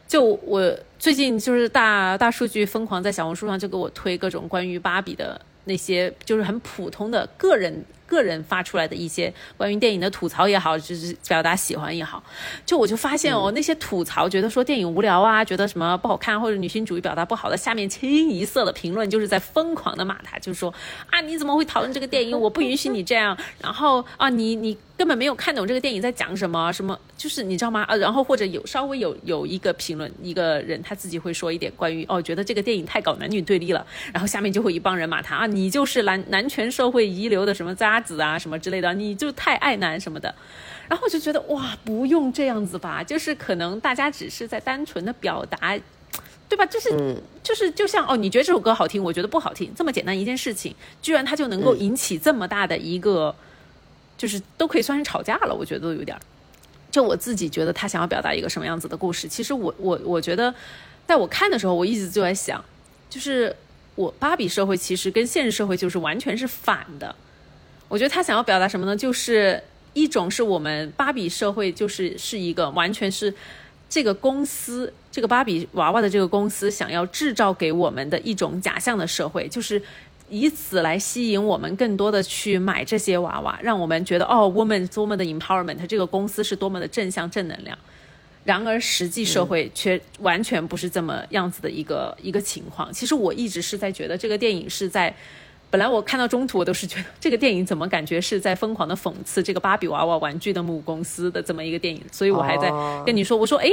[0.07, 7.85] 就我最近就是大大数据疯狂在小红书上就给我推各种关于芭比的那些，就是很普通的个人。
[8.07, 12.23] 个人发出来的一些关于电影的吐槽也好，就是表达喜欢也好，
[12.64, 20.73] 就我就发现哦，那些吐槽觉得说电影无聊啊，觉得什么不好看或者女性主义表达不好的，下面清一色的评论就是在疯狂的骂他，就是说
[21.11, 22.38] 啊你怎么会讨论这个电影？
[22.38, 23.37] 我不允许你这样。
[23.61, 27.83] 然后啊你你根本没有看懂这个电影在讲什么，什么就是你知道吗？
[27.88, 37.93] 啊然后或者有稍微有有一个评论，一个人他自己会说一点关于哦觉得这个电影太搞男女对立了，然后下面就会一帮人骂他啊你就是男男权社会遗留的什么渣。
[38.00, 40.35] 子啊什么之类的，你就太爱男什么的，
[40.88, 45.78] 然后我就觉得哇，不用这样子吧，就是可能大家只是在单纯的表达，
[46.48, 46.64] 对吧？
[46.66, 53.35] 就是就是就像哦，你觉得这首歌好听，我觉得不好听，这么简单一件事情，居然它就能够引起这么大的一个，
[54.16, 56.16] 就是都可以算是吵架了，我觉得都有点。
[56.90, 60.54] 就我自己觉得他想要表达一个什么样子的故事，其实我我我觉得，
[61.09, 62.64] 在我看的时候，我一直就在想，
[63.11, 63.57] 就是
[63.96, 67.16] 我芭比社会其实跟现实社会就是完全是反的。
[67.88, 68.97] 我觉得他想要表达什么呢？
[68.97, 73.33] 就是一种是我们芭比社会，就是是一个完全是
[73.88, 79.81] 这个公司，这个芭比娃娃的这个公司想要制造给我们的一种假象的社会，就是
[80.29, 87.79] 以此来吸引我们更多的去买这些娃娃，让我们觉得哦，woman 多么的 empowerment，这个公司是多么的正向正能量。
[88.44, 92.92] 然而实际社会却完全不是这么样子的一个一个情况。
[92.92, 95.14] 其实我一直是在觉得这个电影是在。
[95.75, 102.71] 本来我看到中途，我都是觉得这个电影怎么感觉是在疯狂的讽刺这个芭比娃娃玩具的母公司的这么一个电影，所以我还在
[103.05, 103.69] 跟你说，我说哎，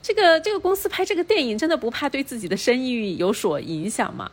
[0.00, 4.30] 这个这个公司拍这个电影真的不怕对自己的生意有所影响吗？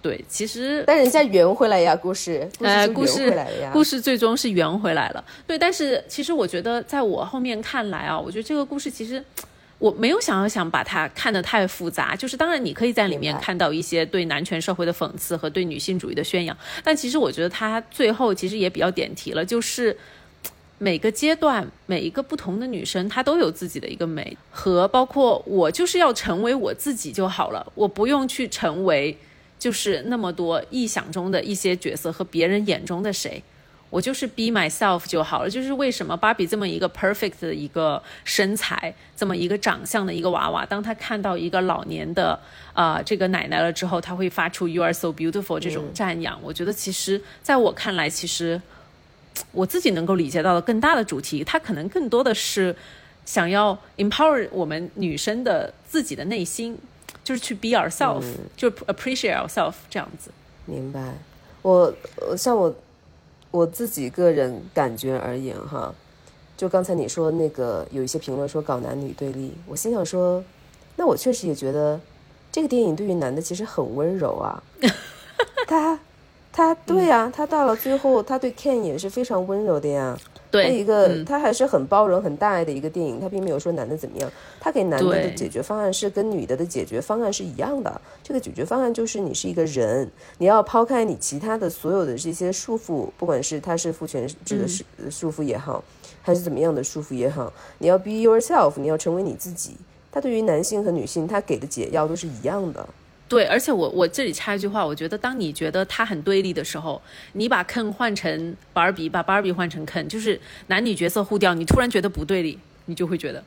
[0.00, 3.30] 对，其实但人家圆回来呀，故事呃，故事
[3.70, 5.22] 故事最终是圆回来了。
[5.46, 9.22] 对，但是其实我觉得在我后面看来啊，我觉得这个故事其实
[9.78, 19.94] 我没有想要想把它看得太复杂，就是当然你可以在里面看到一些对男权社会的讽刺和对女性主义的宣扬，但其实我觉得它最后其实也比较点题了，就是
[20.78, 29.16] 每个阶段每一个不同的女生，她都有自己的一个美，和包括我就是要成为我自己就好了，我不用去成为
[29.58, 33.42] 就是那么多臆想中的一些角色和别人眼中的谁。
[33.88, 35.50] 我就是 be myself 就好了。
[35.50, 42.38] 就是为什么芭比这么一个 perfect 的一个身材，这么一个长相的一个娃娃，当她看到一个老年的
[42.72, 46.38] 啊、呃这个奶奶了之后，她会发出 you are so beautiful 这种赞扬。
[46.42, 48.60] 我觉得其实在我看来，其实
[49.52, 52.74] 我自己能够理解到的更大的主题，它可能更多的是
[53.24, 56.76] 想要 empower 我们女生的自己的内心，
[57.22, 58.24] 就是去 be ourselves，、
[58.56, 60.30] 就是 appreciate ourselves 这样子。
[60.64, 61.00] 明白。
[61.62, 62.74] 我呃像我
[63.50, 65.94] 我自己个人感觉而言哈，
[66.56, 70.42] 就刚才你说那个有一些评论说搞男女对立，我心想说，
[70.96, 72.00] 那我确实也觉得
[72.50, 74.62] 这个电影对于男的其实很温柔啊。
[75.66, 75.98] 他
[76.52, 80.16] 他对呀、他到了最后，他对 Ken 也是非常温柔的呀。
[80.50, 84.30] 他对，一个、嗯他还是很包容、很大爱的一个电影，他并没有说男的怎么样，
[84.60, 88.00] 他给男的的解决方案是跟女的的解决方案是一样的。
[88.22, 95.82] 这个解决方案就是你是一个人，你要抛开你其他的所有的这些束缚，不管是他是父权制的束束缚也好，
[96.22, 99.76] 还是怎么样的束缚也好，你要 be yourself，你要成为你自己。
[100.12, 102.88] 他对于男性和女性，他给的解药都是一样的。
[103.28, 113.42] 对，而且我我这里插一句话，我觉得当你觉得他很对立的时候，你把 Ken 换成 Barbie，把 Barbie 换成 Ken，就是男女角色互调，你突然觉得不对立，你就会觉得，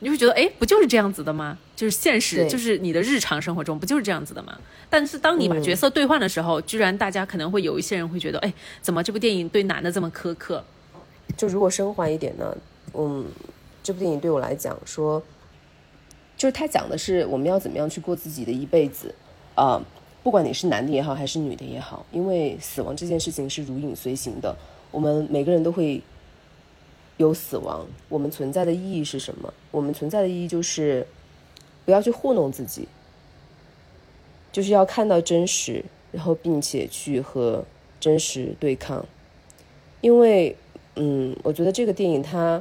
[0.00, 1.56] 你就会觉得，哎，不就是这样子的吗？
[1.74, 4.58] 就是现实，就是你的日常生活中不就是这样子的吗？
[4.90, 10.62] 但是当你把角色兑换的时候，居然大家可能会有一些人会觉得，哎，怎么这部电影对男的这么苛刻？
[11.36, 12.54] 就如果升华一点呢，
[12.92, 13.24] 嗯，
[13.82, 15.22] 这部电影对我来讲说，
[16.38, 19.14] 就是它讲的是我们要怎么样去过自己的一辈子，
[19.54, 19.84] 啊、
[20.22, 24.56] 不管你是男的也好，还是女的也好，因为死亡这件事情是如影随形的，
[24.90, 26.00] 我们每个人都会
[27.18, 27.86] 有死亡。
[28.08, 29.52] 我们存在的意义是什么？
[29.70, 31.06] 我们存在的意义就是
[31.84, 32.88] 不要去糊弄自己，
[34.50, 37.64] 就是要看到真实，然后并且去和
[38.00, 39.04] 真实对抗，
[40.00, 40.56] 因为。
[41.00, 42.60] 嗯，我觉得这个电影它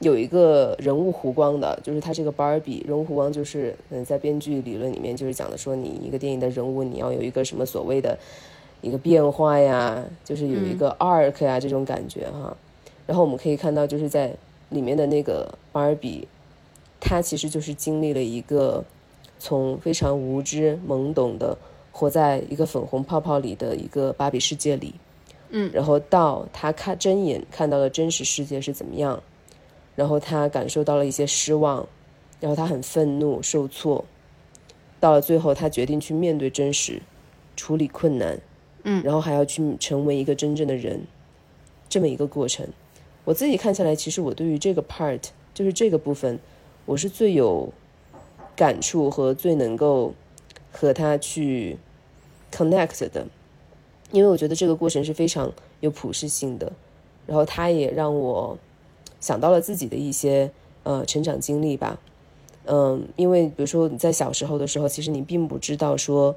[0.00, 8.16] 有一个人物弧光的，就是他这个 Barbie 人物弧光，就是嗯，在编剧理论里面就是讲的说，你一个电影的人物你要有一个什么所谓的
[8.80, 12.56] 一个变化呀，就是有一个 arc 呀、这种感觉哈。
[13.06, 14.36] 然后我们可以看到，就是在
[14.68, 16.24] 里面的那个 Barbie，
[17.00, 18.84] 她其实就是经历了一个
[19.38, 21.58] 从非常无知懵懂的
[21.90, 24.94] 活在一个粉红泡泡里的一个芭比世界里。
[25.50, 29.22] 嗯然后到他看睁眼看到了真实世界是怎么样，
[29.98, 31.84] 然后他感受到了一些失望，
[32.38, 34.04] 然后他很愤怒、受挫，
[35.00, 37.02] 到了最后他决定去面对真实，
[37.56, 38.40] 处理困难，
[38.84, 41.00] 嗯，然后还要去成为一个真正的人，
[41.88, 42.64] 这么一个过程。
[43.24, 45.20] 我自己看下来，其实我对于这个 part
[45.52, 46.38] 就是这个部分，
[46.86, 47.72] 我是最有
[48.54, 50.14] 感触和最能够
[50.70, 51.76] 和他去
[52.52, 53.26] connect 的。
[54.12, 56.72] 因为我觉得这个过程是非常有普适性的，
[57.26, 58.56] 然后他也让我
[59.20, 60.50] 想到了自己的一些
[60.82, 61.98] 呃成长经历吧，
[62.66, 66.34] 嗯，因为比如说你在小时候的时候，其实你并不知道说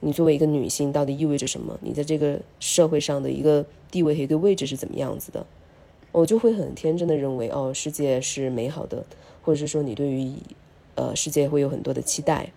[0.00, 5.46] 你作为一个女性到底意味着什么，你在这个社会上的一个地位和一个位置是怎么样子的，
[6.12, 9.04] 我就会很天真的认为哦，世界是美好的，
[9.42, 10.32] 或者是说你对于
[10.94, 12.52] 呃世界会有很多的期待。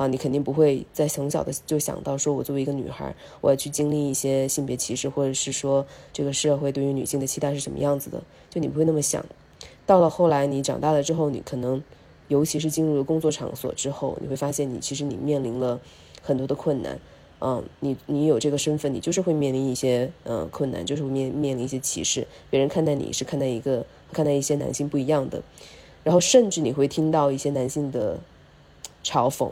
[0.00, 9.22] 啊，你肯定不会在从小的就想到说，我作为一个女孩，我要去经历一些性别歧视，或者是说这个社会对于女性的期待是什么样子的，就你不会那么想。
[9.84, 11.82] 到了后来你长大了之后，你可能，
[12.28, 15.78] 尤其是进入了工作场所之后，你会发现你其实你面临了
[16.22, 16.98] 很多的困难。
[17.42, 23.84] 嗯，你你有这个身份，你就是会面临一些嗯困难，就是会面面临一些歧视，别人看待你是看待一个
[24.14, 25.42] 看待一些男性不一样的，
[26.02, 28.18] 然后甚至你会听到一些男性的
[29.04, 29.50] 嘲讽。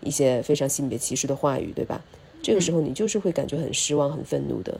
[0.00, 2.02] 一些非常性别歧视的话语，对吧？
[2.42, 4.78] 这个时候你就是会感觉很失望、很愤怒的。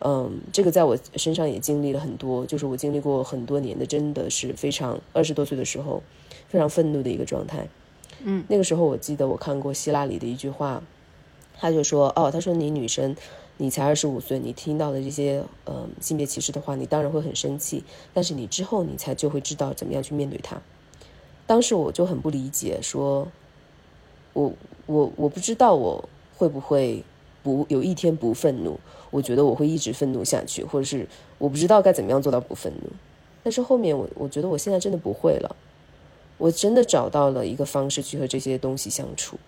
[0.00, 6.02] 嗯，这个在我身上也经历了很多，就是我经历过很多年的，真的是非常二十多岁的时候，
[6.48, 7.68] 非常愤怒的一个状态。
[8.22, 10.82] 嗯，那个时候我记得我看过希拉里的一句话，
[11.58, 13.16] 他就说：“哦，他说你女生，
[13.58, 20.60] 你才二十五岁，你听到的这些呃性别歧视的话，你当然会很生气，但是你之后你才就会知道怎么样去面对它。”
[21.46, 23.28] 当时我就很不理解，说。
[24.34, 24.52] 我
[24.84, 27.02] 我我不知道我会不会
[27.42, 28.78] 不有一天不愤怒，
[29.10, 32.90] 我觉得我会一直愤怒下去，或者是我不知道该怎么样做到不愤怒。
[33.42, 35.56] 但是后面我我觉得我现在真的不会了，
[36.38, 39.38] 我真的找到了一个方式去和这些东西相处。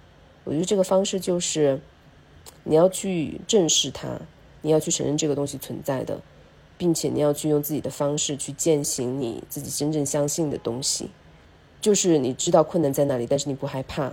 [0.45, 1.81] 我觉得这个方式就是
[2.65, 4.21] 你要去正视它，
[4.63, 6.21] 你要去承认这个东西存在的，
[6.79, 11.09] 并且你要去用自己的方式去践行你自己真正相信的东西。
[11.81, 14.13] 就是你知道困难在哪里，但是你不害怕，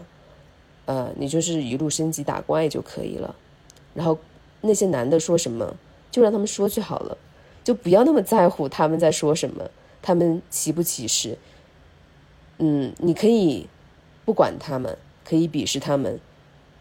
[0.86, 3.36] 呃，你就是一路升级打怪就可以了。
[3.94, 4.18] 然后
[4.62, 5.76] 那些男的说什么，
[6.12, 7.18] 就让他们说就好了，
[7.64, 9.70] 就不要那么在乎他们在说什么，
[10.02, 11.38] 他们歧不歧视。
[12.60, 13.68] 嗯，你可以
[14.26, 16.20] 不管他们，可以鄙视他们，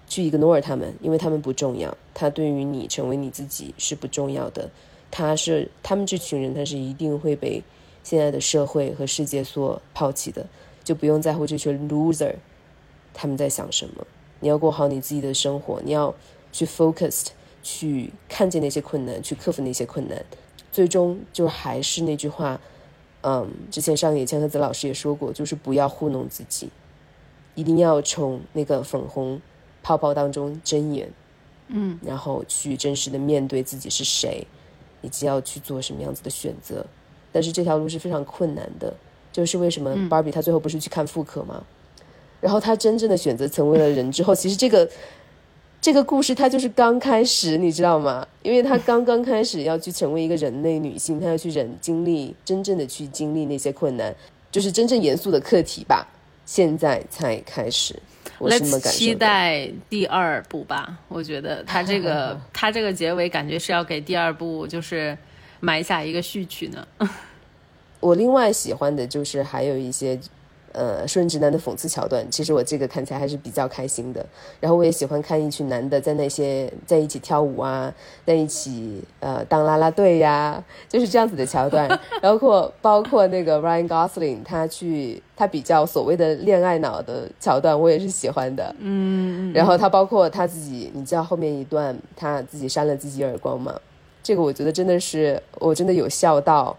[0.07, 1.97] 去 ignore 他们，因为他们不重要。
[2.15, 4.71] 他对于你成为你自己是不重要的。
[5.11, 7.63] 他是他们这群人，他是一定会被
[8.03, 10.47] 现在的社会和世界所抛弃的。
[10.85, 12.35] 就不用在乎这群 loser
[13.13, 14.07] 他们在想什么。
[14.41, 16.15] 你要过好你自己的生活，你要
[16.51, 17.29] 去 focused
[17.63, 20.25] 去看见那些困难，去克服那些困难。
[20.71, 22.61] 最终就还是那句话，
[23.21, 26.71] 嗯，之前上野千鹤子老师也说过，就是不要糊弄自己，
[27.55, 29.41] 一定要从那个粉红
[29.83, 31.13] 泡泡当中睁眼，
[31.69, 34.47] 嗯，然后去真实的面对自己是谁，
[35.03, 36.87] 以及要去做什么样子的选择。
[37.31, 38.95] 但是这条路是非常困难的。
[39.31, 41.65] 就是为什么芭比她最后不是去看妇科吗？
[42.43, 44.87] 然后他真正的选择成为了人之后，其实这个
[45.81, 48.27] 这个故事它就是刚开始，你知道吗？
[48.43, 54.15] 因为她刚刚开始要去成为一个人类女性，她要去忍经历真正的去经历那些困难，
[54.51, 56.07] 就是真正严肃的课题吧。
[56.45, 57.95] 现在才开始，
[58.39, 58.99] 我是这么感受。
[58.99, 65.17] 期待第二部吧，我觉得他这个他这个结尾感觉是要给第二部就是
[65.61, 66.87] 埋下一个序曲呢。
[68.01, 70.19] 我另外喜欢的就是还有一些，
[70.73, 72.29] 呃，顺直男的讽刺桥段。
[72.31, 74.25] 其实我这个看起来还是比较开心的。
[74.61, 77.93] 然后我也喜欢看一群男的在那些在一起跳舞啊，
[78.27, 81.89] 在一起呃当啦啦队呀，就是这样子的桥段。
[82.21, 88.75] 包括包括那个 Ryan Gosling 他去他比较所谓的恋爱脑的桥段，我也是喜欢的。
[88.79, 89.53] 嗯。
[89.53, 93.75] 然后他包括他自己，你知道后面一段他自己扇了自己耳光吗？
[94.23, 96.77] 这个我觉得真的是我真的有笑到。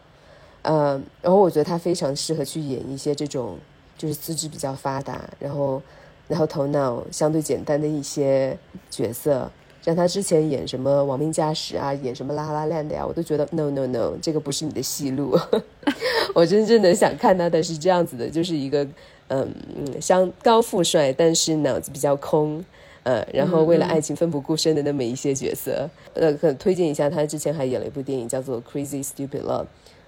[0.66, 3.58] 嗯，然后我觉得他非常适合去演一些这种，
[4.04, 5.82] 就是资质比较发达，然后，
[6.28, 8.58] 然后头脑相对简单的一些
[8.90, 9.50] 角色。
[9.82, 15.40] 像他之前演什么《亡命驾驶》啊，演什么《拉拉链》的呀，我都觉得 no no no，这个不是你的戏路。
[16.36, 18.84] 我真正的想看到的是这样子的，就是一个
[19.30, 22.62] 嗯嗯，像高富帅，但是脑子比较空，
[23.04, 25.90] 呃，然后为了爱情奋不顾身的那么一些角色。
[26.14, 29.64] 呃，可推荐一下，他之前还演了一部电影叫做《Crazy Stupid Love》。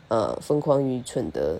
[0.09, 1.57] 呃，疯狂愚蠢的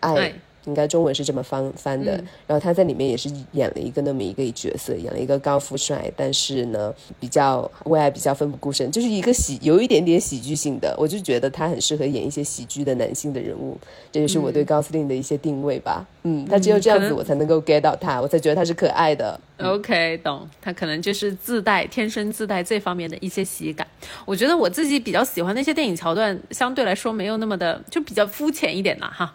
[0.00, 0.32] 爱，
[0.64, 2.12] 应该中文是这么翻翻的。
[2.46, 10.94] 然后他在里面也是演了一个那么一个角色，演了一个高富帅，但是呢，比较为爱比较奋不顾身，就是一个喜有一点点喜剧性的。
[10.98, 13.78] 我就觉得他很适合演一些喜剧的男性的人物，
[14.10, 16.06] 这就是我对高司令的一些定位吧。
[16.22, 19.38] 嗯，他只有这样子，我才能够 get 到他，我才觉得他是可爱的。
[19.58, 20.48] OK，懂。
[20.60, 23.86] 他可能就是自带天生自带这方面的一些喜感。
[24.24, 29.12] 我觉得我自己比较喜欢那些电影桥段，相对来说没有那么的，就比较肤浅一点啦。
[29.14, 29.34] 哈。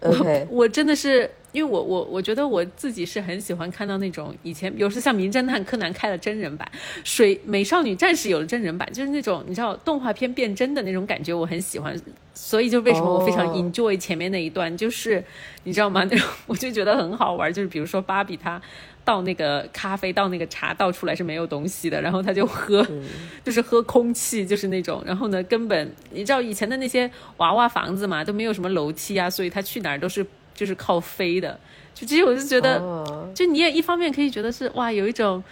[0.00, 6.70] 我我真的是，因为我我我觉得我自己是很喜欢看到那种以前，比如说像《名侦探柯南》开了真人版，
[7.02, 11.98] 《水美少女战士》有了真人版，就是那种你知道动画片变真的那种感觉，我很喜欢。
[12.34, 15.24] 所以就为什么我非常 enjoy 前面那一段，就是
[15.64, 16.04] 你知道吗？
[16.10, 18.60] 那种我就觉得很好玩，就是比如说芭比她。
[19.06, 22.84] 倒那个咖啡，倒那个茶，倒出来是没有东西的，然后他就喝，
[23.44, 25.00] 就是喝空气，就是那种。
[25.06, 30.26] 然后呢，根本你知道以前的那些娃娃房子嘛，都没有什么楼梯啊，所以他去哪儿都是
[30.56, 31.58] 就是靠飞的。
[31.94, 35.42] 就其实我就觉得，就你也一方面可以觉得是哇，有一种，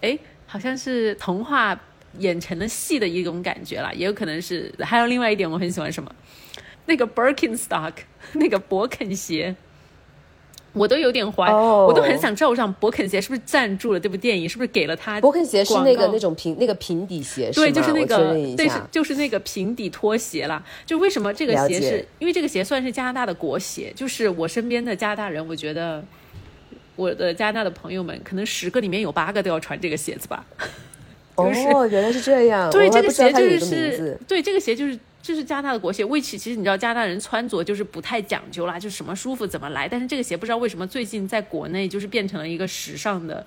[0.00, 1.78] 哎，好像是童话
[2.18, 4.72] 演成了戏的一种感觉啦，也有可能是。
[4.80, 6.12] 还有另外一点，我很喜欢什么，
[6.86, 7.92] 那个 Birkenstock，
[8.32, 9.54] 那个勃肯鞋。
[10.74, 14.48] 我都有点怀，我都很想知道，我想勃肯鞋是不是赞助了这部电影？
[14.48, 15.20] 是不是给了他？
[15.20, 20.62] 勃肯鞋是那个那种平那个平底鞋，对，就是那个，对，就是那个平底拖鞋啦。
[20.86, 22.06] 就为什么这个鞋是？
[22.18, 23.92] 因为这个鞋算是加拿大的国鞋。
[23.94, 26.02] 就是我身边的加拿大人，我觉得
[26.96, 30.44] 我的加拿大的朋友们，可能十个里面有八个都要穿这个鞋子吧。
[31.36, 32.70] 哦，原来是这样。
[32.70, 34.98] 对，这个鞋就是，对，这个鞋就是。
[35.22, 39.88] 这是加拿大的国鞋，为其其实你知道加拿大人穿着就是不太讲究啦，就什么舒服怎么来。
[39.88, 43.46] 但是这个鞋不知道为什么最近在国内就是变成了一个时尚的、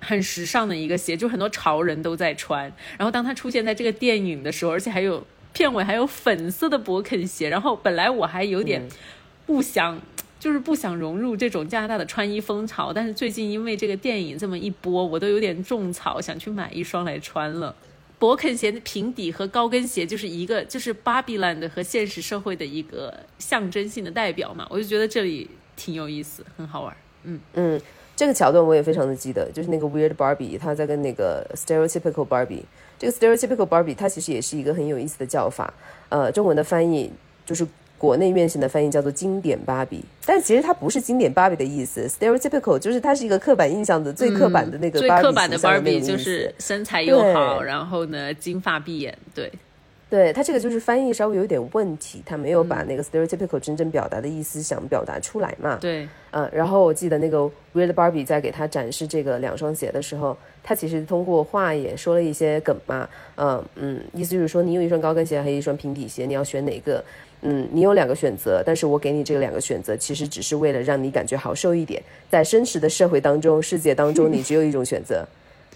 [0.00, 2.70] 很时尚的一个鞋，就很多潮人都在穿。
[2.98, 8.86] 然后当它出现在这个电影的时候，而且还有片尾还有粉色的勃肯鞋，然后本来我还有点
[9.46, 9.98] 不想，
[10.38, 17.74] 就是不想融入这种加拿大的穿衣风潮，但是最近因为这个电影这么一播，我都有点种草，想去买一双来穿了。
[18.18, 24.66] 勃肯鞋的平底和高跟鞋就是一个，就是芭比 land 和现实社会的一个象征性的代表嘛。
[24.68, 26.96] 我就觉得这里挺有意思，很好玩。
[27.22, 27.80] 嗯嗯，
[28.16, 32.62] 这个桥段我也非常的记得，就是那个 Weird Barbie，他在跟那个 Stereotypical Barbie，
[32.98, 35.72] 这个 Stereotypical Barbie 它其实也是一个很有意思的叫法。
[36.08, 37.12] 呃，中文的翻译
[37.44, 37.66] 就是
[37.98, 49.52] 国内院线的翻译叫做经典芭比，但其实它不是经典芭比的意思，Stereotypical 就是它是一个刻板印象的最刻板的那个最刻板的芭比就是身材又好，然后呢金发碧眼，对。
[50.10, 55.76] 对他这个就是翻译稍微有点问题，他没有把那个 stereotypical 真正表达的意思想表达出来嘛？
[55.82, 57.40] 对，嗯，然后我记得那个
[57.74, 67.04] Weird Barbie 在给他展示这个两双鞋的时候，他其实通过话也说了一些梗嘛，嗯嗯，意思就是说你有一双高跟鞋，还有一双平底鞋，你要选哪个？
[67.42, 75.26] 嗯，你有两个选择，但是我给你这个两个选择，其实只是为了让你感觉好受一点，在真实的社会当中、世界当中，你只有一种选择。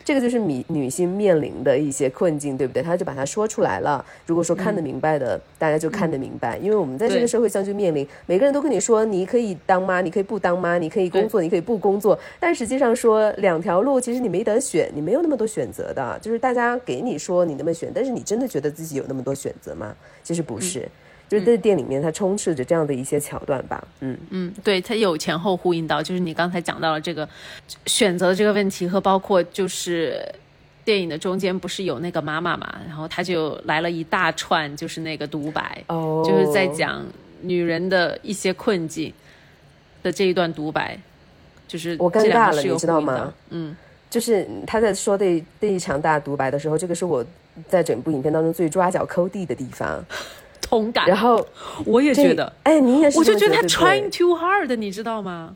[0.04, 2.82] 这个就是女女性面临的一些困境，对不对？
[2.82, 4.04] 她就把它说出来了。
[4.26, 6.58] 如果说看得明白的，大家就看得明白。
[6.58, 12.18] 因为我们在这个社会上就面临，每个人都跟你说，你可以当妈，你可以不当妈，你可以工作，你可以不工作。
[12.40, 16.18] 但实际上说两条路，其实你没得选，你没有那么多选择的。
[16.20, 19.94] 就是大家给你说你那么选，但是你真的觉得自己有那么多选择吗？
[20.24, 20.88] 其实不是。
[21.32, 23.82] 就是在店里面，它充斥着这样的一些桥段吧。
[24.00, 27.26] 嗯嗯，对，它有前后呼应到，就是你刚才讲到了这个
[27.86, 30.22] 选择这个问题，和包括就是
[30.84, 37.02] 电影的中间不是有那个妈妈嘛，然后他就来了一大串，就是那个独白，哦，就是在讲
[37.40, 39.10] 女人的一些困境
[40.02, 40.98] 的这一段独白，
[41.66, 43.32] 就是我尴尬了，你知道吗？
[43.48, 43.74] 嗯，
[44.10, 47.24] 就是他在说这这一场大独白的时候，这个是我
[47.70, 50.04] 在整部影片当中最抓脚抠地的地方。
[50.62, 51.46] 同感，然后
[51.84, 55.54] 我也觉得，哎，你也是，我就觉得他 trying too hard，你知道吗？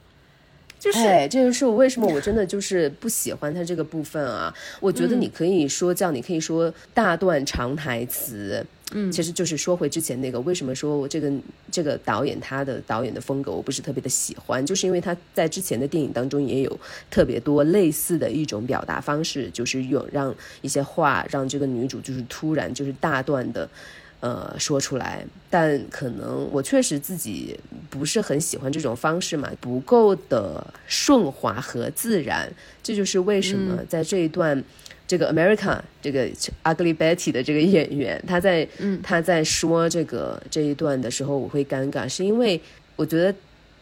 [0.78, 1.00] 就是，
[1.30, 4.54] 这就是我为什么我真的就是不喜欢他这个部分啊。
[4.78, 11.32] 我觉得你可以说叫，你可以说大段长台词，嗯，其实就是说回之前那个，为什么说我这个
[11.72, 16.78] 这个导演他的导演的风格我不是特别的喜欢，就是因为他在之前的电影当中也有
[17.10, 23.68] 特别多类似的一种表达方式，就是有让一些话让这个女主就是突然就是大段的。
[24.20, 27.58] 呃，说出来，但可能我确实自己
[27.90, 32.50] 不是很喜欢这种方式嘛，不够的顺滑和自然，
[32.82, 34.64] 这就是为什么在这一段，
[35.06, 36.26] 这个 America 这个
[36.64, 38.66] Ugly Betty 的这个演员，他在
[39.02, 42.58] 他在说这个这一段的时候，我会尴尬，是因为
[42.96, 43.32] 我觉得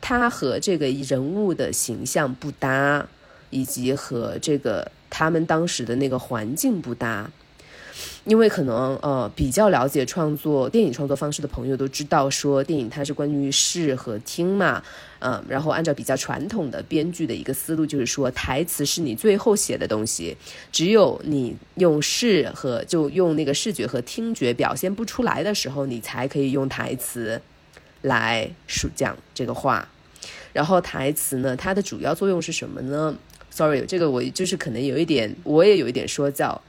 [0.01, 3.07] 他和这个人物的形象不搭，
[3.51, 7.31] 以及和这个他们当时的那个环境不搭。
[8.25, 14.83] 因为可能呃比较了解创作电影创作方式的朋友都知道，说电影它是关于视和听嘛，
[15.19, 20.35] 嗯，然后按照比较传统的编剧的一个思路，就是说台词是你最后写的东西，
[20.73, 27.43] 只有你用视和就用那个视觉和听觉表现不出来的时候，你才可以用台词
[28.01, 29.87] 来说讲这个话。
[30.55, 33.15] 然后台词呢，它的主要作用是什么呢
[33.51, 36.63] ？Sorry，这个我就是可能有一点，我也有一点说教。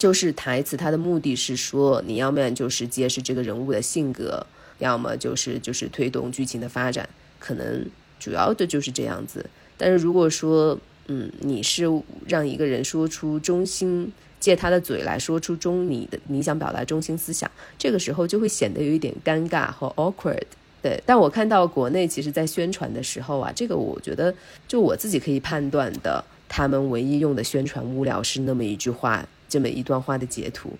[0.00, 4.46] 就是台词，它的目的是说，你要么就是揭示这个人物的性格，
[4.78, 7.06] 要么就是就是推动剧情的发展，
[7.38, 7.84] 可能
[8.18, 9.44] 主要的就是这样子。
[9.76, 10.78] 但是如果说，
[11.08, 11.84] 嗯，你是
[12.26, 20.44] 让一个人说出中心，借他的嘴来说出中你的你想表达中心思想，这个时候就会显得有一点尴尬和 awkward。
[20.80, 24.34] 对，但我看到国内其实在宣传的时候啊，这个我觉得
[24.66, 29.28] 就我自己可以判断的，他们唯一用的宣传物料是那么一句话。
[29.50, 30.72] 这么一段话的截图，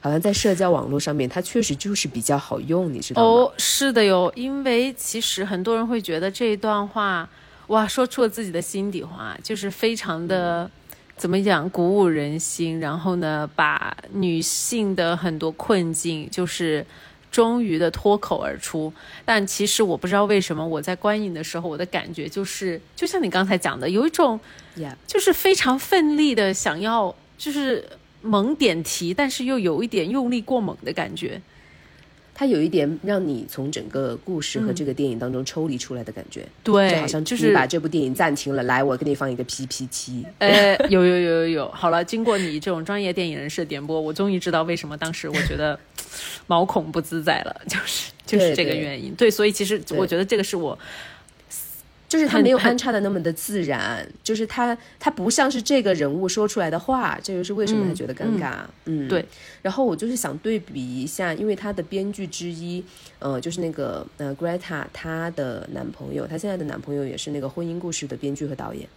[0.00, 3.28] 好像在社交网络上面，它确实就是比较好用，你知道吗？
[3.28, 7.28] 哦，是的哟，因为其实很多人会觉得这一段话，
[7.66, 10.70] 哇，说出了自己的心底话，就是非常的
[11.16, 12.80] 怎么讲，鼓舞人心。
[12.80, 16.86] 然后呢，把女性的很多困境，就是
[17.32, 18.92] 终于的脱口而出。
[19.24, 24.38] 但其实我不知道为什么，我在观影的时候，我的感觉就是，就像你刚才讲的，有一种，
[25.06, 27.84] 就是非常奋力的想要，就是。
[28.26, 31.40] 猛点题，但是又有一点用力过猛的感觉，
[32.34, 36.46] 它有一点让你从整个故事和这个电影当中抽离出来的感觉。
[36.62, 40.26] 对，就好像就是把这部电影暂停了，来，我给你放一个 PPT。
[40.40, 45.78] 呃，有有有有有，好了，经过你这种专业电影人士的点播，我终于知道为什么当时我觉得
[46.46, 49.14] 毛孔不自在了，就是就是这个原因。
[49.14, 50.78] 对，所以其实我觉得这个是我。
[52.08, 58.58] 就是他没有安插的那么的自然，就是他他不像是这个人物说出来的话，这就是为什么他觉得尴尬。
[58.84, 59.24] 嗯，对。
[59.62, 62.84] 然后我就是想对比一下，因为他的编剧之一，
[63.18, 68.88] 呃，就是那个呃，Greta，她的男朋友，她现在的男朋友也是那个婚姻故事的编剧和导演。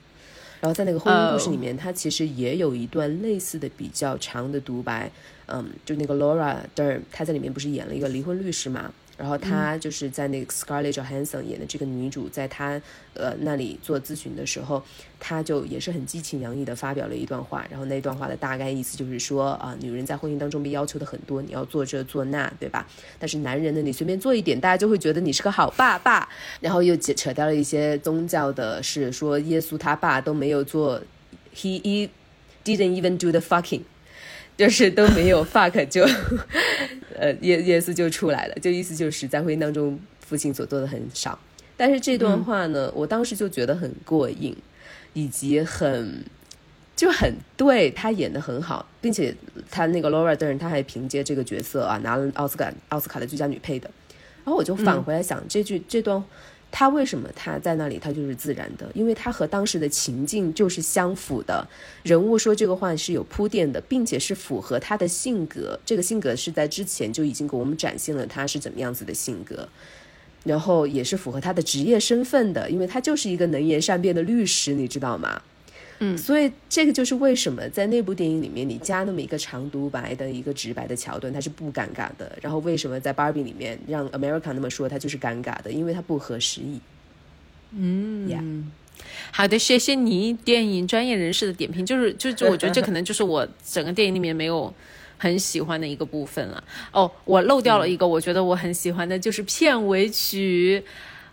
[0.61, 5.09] 然后在那个婚姻故事里面，他其实也有一段类似的比较长的独白，
[5.45, 8.91] 嗯，就那个 Laura Dern，她在里面不是演了一个离婚律师嘛？
[9.19, 12.81] 然后她就是在那个 Scarlett Johansson 演的这个女主，在她
[13.13, 14.81] 呃那里做咨询的时候，
[15.19, 17.67] 她就也是很激情洋溢的发表了一段话。
[17.69, 22.87] 然后那段话的大概意思就是说啊，女人在婚姻当中被要求的很多，你要做这做那，对吧？
[23.19, 26.29] 但是男人呢，你随便做一点，大家就会觉得你是个好爸爸。
[26.61, 31.01] 然后又扯扯掉了一些宗教的事，说耶稣他爸都没有做
[31.53, 32.09] ，he e
[32.63, 33.81] didn't even do the fucking。
[34.59, 36.03] 就是都没有 fuck 就，
[37.17, 41.39] 呃耶耶稣就出来了，就意思就是在婚姻当中父亲所做的很少，
[41.77, 44.53] 但是这段话呢，我当时就觉得很过瘾，
[45.13, 46.25] 以及很
[46.93, 49.33] 就很对他演的很好，并且
[49.71, 53.89] 他那个 Laura Dern 他还凭借这个角色啊拿了奥斯卡奥斯卡的最佳女配的，
[54.43, 56.21] 然后我就返回来想这句这段。
[56.71, 58.89] 他为什么他在那里他就是自然的？
[58.93, 61.67] 因为他和当时的情境就是相符的。
[62.03, 65.79] 人物说这个话是有铺垫的，并且是符合他的性格。
[65.85, 69.67] 这个性格是在之前就已经给我们展现了他是怎么样子的性格，
[70.43, 75.41] 然后也是符合他的职业身份的，因为他就是一个能言善辩的律师，你知道吗？
[75.99, 82.37] 嗯，所以这个就是为什么在那部电影里面，你加那么一个长独白的一个直白的桥段，它是不尴尬的。
[82.41, 86.79] 然后为什么在 Barbie 里面让 America 那么说，它就是尴尬的，因为它不合时宜。
[87.71, 88.71] 嗯，
[89.31, 94.73] 好的，谢谢你电影专业人士的点评，就是就就 我觉得这可能就是我整个电影里面没有
[95.17, 96.63] 很喜欢的一个部分了。
[96.91, 100.83] 哦，我漏掉了一个，我觉得我很喜欢的就是片尾曲。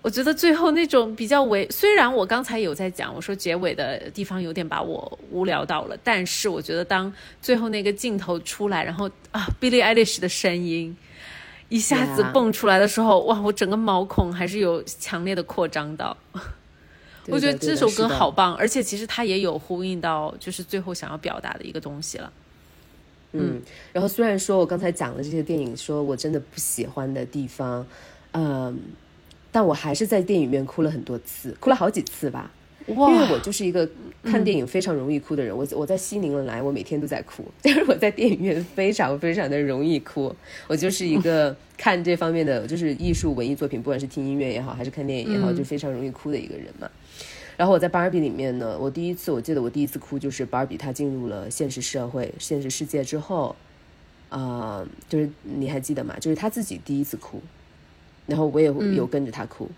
[0.07, 10.97] 我觉得最后那种比较唯，虽然我刚才有在讲，我说结尾的地方有点把我无聊到了，但是我觉得当最后那个镜头出来，然后啊，Billie Eilish 的声音
[11.71, 16.17] 一下子蹦出来的时候，哇，我整个毛孔还是有强烈的扩张到。
[17.27, 22.33] 我觉得这首歌好棒，而且其实它也有呼应到就是最后想要表达的一个东西了。
[23.33, 23.61] 嗯，
[23.93, 27.85] 然后虽然说我刚才讲的这些电影，说我真的不喜欢的地方，
[28.35, 28.79] 嗯。
[29.57, 32.51] 但我还是在电影院哭了很多次，哭了好几次吧。
[32.87, 33.89] 因为我就是一个
[34.23, 35.57] 看电影非常容易哭的人。
[35.57, 37.43] 我我在西宁来，我每天都在哭。
[37.63, 40.31] 但是我在电影院非常非常的容易哭。
[40.69, 46.87] 我就是一个 看这方面的，就是艺术文艺作品，不管是听音乐也好，还是看电影也好，就非常容易哭的一个人嘛。
[47.57, 53.57] 然后我在芭比里面呢，我第一次我记得我第一次哭就是芭比她进入了现实社会、现实世界之后，
[54.29, 56.15] 啊，就是你还记得吗？
[56.21, 57.41] 就是她自己第一次哭。
[58.27, 59.69] 然后我也有跟着他哭，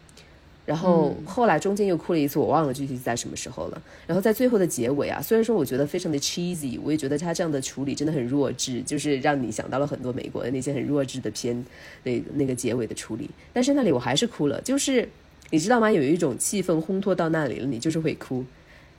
[0.64, 3.82] 然后后来中间又哭了一次，我忘了具体在什么时候了。
[4.07, 11.64] 然后在最后的结尾啊，虽然说我觉得非常的 cheesy，我也觉得他这样的处理真的很弱智，就是让你想到了很多美国的那些很弱智的片，
[12.05, 13.30] 那那个结尾的处理。
[13.53, 15.09] 但是那里我还是哭了，就是
[15.51, 15.90] 你知道吗？
[15.90, 18.44] 有一种气氛烘托到那里了，你就是会哭。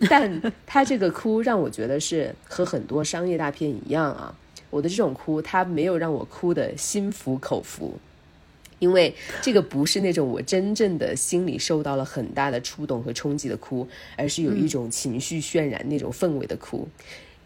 [0.10, 4.34] 但他这个哭让我觉得是和很多商业大片一样啊，
[4.70, 8.00] 我的这种哭，他没有让我哭的心服口服。
[8.80, 16.88] 因为这个不是那种我真正的心里受到了很大的触动和冲击的哭，而是有一种情绪渲染那种氛围的哭。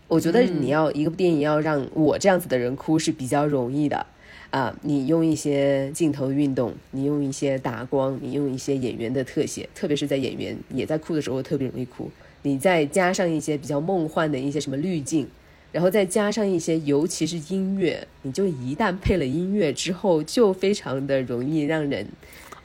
[0.08, 4.06] 我觉得你要一个电影要让我这样子的人哭是比较容易的
[4.52, 12.12] 啊，你用一些镜头运动，你用一些打光，你用一些演员的特写，特别是在演员也在哭的时候特别容易哭。
[12.44, 15.28] 你再加上一些比较梦幻的一些什么滤镜。
[15.74, 22.08] 然后再加上一些，尤其是音乐，你就一旦配了音乐之后，就非常的容易让人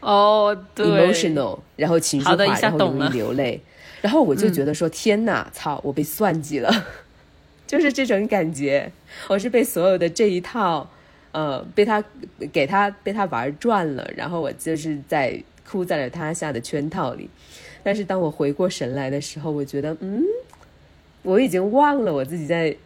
[0.01, 3.59] 哦，emotional，然后情绪化，然后容易流泪。
[4.03, 6.71] 然后我就觉得说，天哪，操，我被算计了，
[7.67, 8.93] 就是这种感觉，
[9.27, 10.87] 我是被所有的这一套，
[11.33, 12.05] 呃，被他
[12.53, 17.31] 给他被他玩转了，然后我就是在哭在了他下的圈套里。
[17.83, 20.23] 但是当我回过神来的时候，我觉得，嗯，
[21.23, 22.77] 我已经忘了我自己在。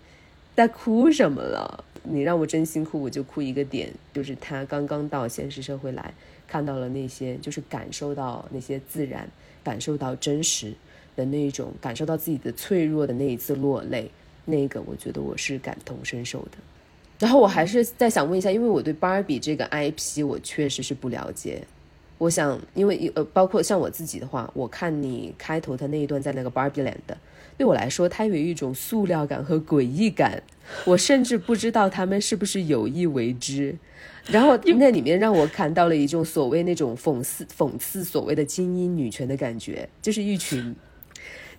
[0.54, 1.84] 在哭什么了？
[2.04, 6.12] 你让我真心哭，我就哭一个点，就是他刚刚到现实社会来，
[6.48, 9.28] 看到了那些，就是感受到那些自然，
[9.62, 10.74] 感受到真实
[11.14, 14.10] 的那一种，感受到自己的脆弱的那一次落泪，
[14.44, 16.58] 那个我觉得我是感同身受的。
[17.20, 21.62] 然后我还是在想问一下，因为我对芭比这个 IP 我确实是不了解。
[22.18, 27.16] 我想，因为呃，包括像我自己的话，我看你开头的那一段在那个 Barbie Land。
[27.56, 30.42] 对我来说，它有一种塑料感和诡异感，
[30.84, 33.76] 我甚至不知道他们是不是有意为之。
[34.26, 40.74] 然后那里面让我看到了一种所谓那种讽刺、讽刺所谓的精英女权的感觉，就是一群，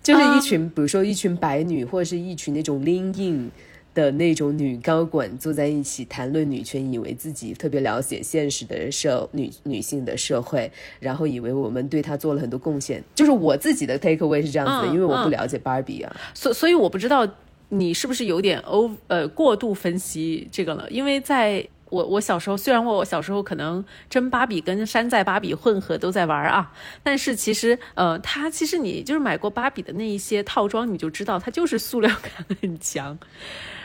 [0.02, 3.50] 就是一群，比如说一群白女，或者是一群那种 lean in
[3.94, 10.70] 的那种女高管坐在一起谈论女权，以为自己特别了解现实的社女女性的社会，
[11.00, 13.02] 然后以为我们对她做了很多贡献。
[13.14, 17.26] 就是我自己的 take away 是这样子的，因为我不了解芭比啊，所所以我不知道
[17.68, 21.66] 你是不是有点 o 呃过度分析这个了，因为在。
[21.94, 26.72] 我我小时候虽然我我小时候可能真芭比跟山寨芭比混合都在玩啊，
[27.04, 33.16] 但是其实呃，它其实你就是买过芭比的那一些套装，你就知道它就是塑料感很强。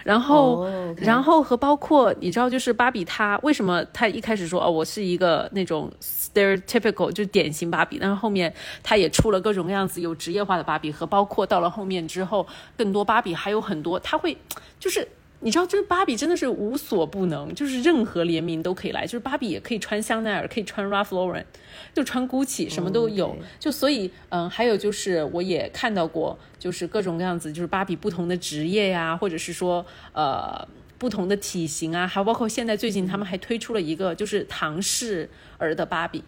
[0.03, 0.65] 然后
[0.97, 8.51] 然后和包括你知道就是芭比它为什么它一开始说哦我是一个那种 stereotypical 就典型芭比，但是后面
[8.81, 14.35] 它也出了各种各样子有职业化的芭比，和包括到了后面之后更多芭比还有很多，它会
[14.79, 15.07] 就是。
[15.41, 21.45] 你知道，就是芭比真的是无所不能，就是任何联名都可以来，就是芭比也可以穿香奈儿，可以穿 Ralph Lauren，
[21.93, 23.35] 就穿 Gucci，什么都有。
[23.57, 30.67] 就所以，嗯，还有就是我也看到过，就是各种各样子，就是芭比不同的职业呀，或者是说，呃，
[30.97, 36.23] 不同的体型啊，还包括现在最近他们还推出了一个就是唐氏儿的芭比，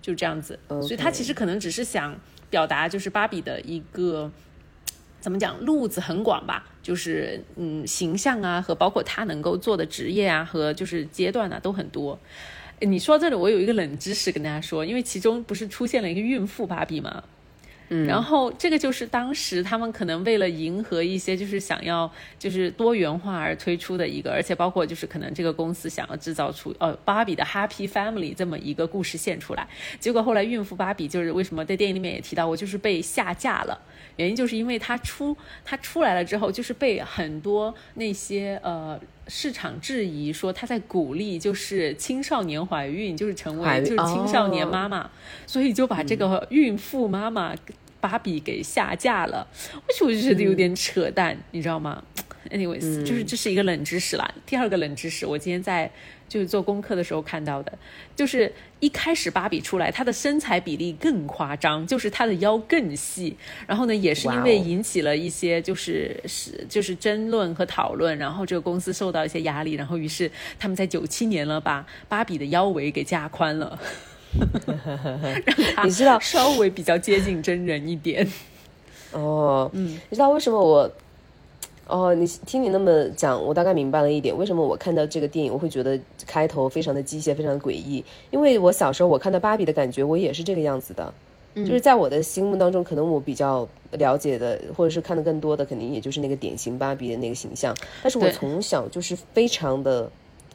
[0.00, 0.58] 就这样子。
[0.68, 4.30] 所以他其实可能只是想表达，就是芭比的一个。
[5.20, 5.58] 怎么讲？
[5.64, 12.16] 路子很广吧，就是嗯，形象啊，和包括他能够做的职业啊，和就是阶段啊，都很多。
[12.80, 17.24] 你说这里，我有一个冷知识跟大家说，因为其中不是出现了一个孕妇芭比吗？
[17.88, 29.68] 然后这个就是当时他们可能为了迎合一些就是想要就是多元化而推出的一个，而且包括就是可能这个公司想要制造出呃芭比的 Happy Family 这么一个故事线出来。
[30.00, 33.78] 结果后来孕妇芭比就是为什么在电影里面也提到过，就是被下架了，
[34.16, 38.98] 原因就是因为它出它出来了之后，就是被很多那些呃
[39.28, 45.10] 市场质疑说他在鼓励就是青少年怀孕，就是成为就是青少年妈妈，
[45.46, 47.54] 所以就把这个孕妇妈妈。
[48.04, 49.48] 芭比给下架了，
[49.88, 52.04] 为什么就觉得有点扯淡，你知道吗
[52.50, 54.30] ？Anyways，就是这是一个冷知识啦。
[54.44, 55.90] 第二个冷知识，我今天在
[56.28, 57.72] 就是做功课的时候看到的，
[58.16, 63.36] 就是一开始芭比出来，她的身材比例更夸张，就是她的腰更细。
[63.66, 73.78] 然后呢，也是因为引起了一些就是是就是争论和讨论，然后这个公司受到一些压力，然后于是他们在九七年了把芭比的腰围给加宽了。
[75.84, 78.28] 你知道稍微比较接近真人一点
[79.12, 80.90] 哦，嗯，你知道为什么我
[81.86, 82.14] 哦？
[82.14, 88.04] 你听你那么讲，我大概明白了一点，为什么我看到这个电影我会觉得开头非常的机械，非常的诡异？
[88.30, 91.12] 因为我小时候我看到芭比的感觉，我也是这个样子的，
[91.54, 97.74] 就是在我的心目当中，可能我比较了解的，或者是看的更多的，肯定也就是那个典型芭比的那个形象。
[98.02, 100.10] 但是我从小就是非常的。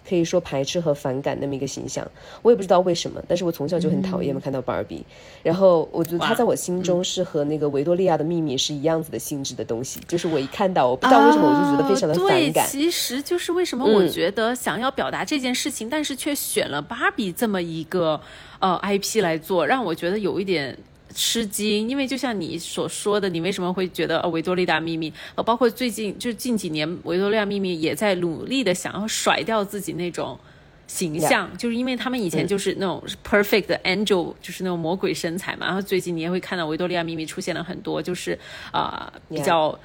[0.09, 2.09] 可以说排斥和反感那么一个形象，
[2.41, 5.05] 我也不知道为什么，但是我从小就很讨厌嘛看到芭比，
[5.43, 12.67] 然后我觉得她在我心中是和那个维多利亚的秘密是一样子的性质的东西，就是我一看到，我不知道为什么我就觉得非常的反感。
[12.67, 18.19] 其实就是为什么我觉得想要表达这件事情，但是却选了芭比这么一个
[18.59, 20.75] 呃 IP 来做，让我觉得有一点。
[21.21, 30.39] 吃惊，因为就像你所说的，你为什么会觉得呃维多利亚秘密，呃包括最近就近几年维多利亚秘密也在努力的想要甩掉自己那种
[30.87, 35.65] 形象，就是因为他们以前就是那种 perfect angel，就是那种魔鬼身材嘛。
[35.65, 38.39] 然后最近你也会看到维多利亚秘密出现了很多就是
[38.71, 39.77] 啊比较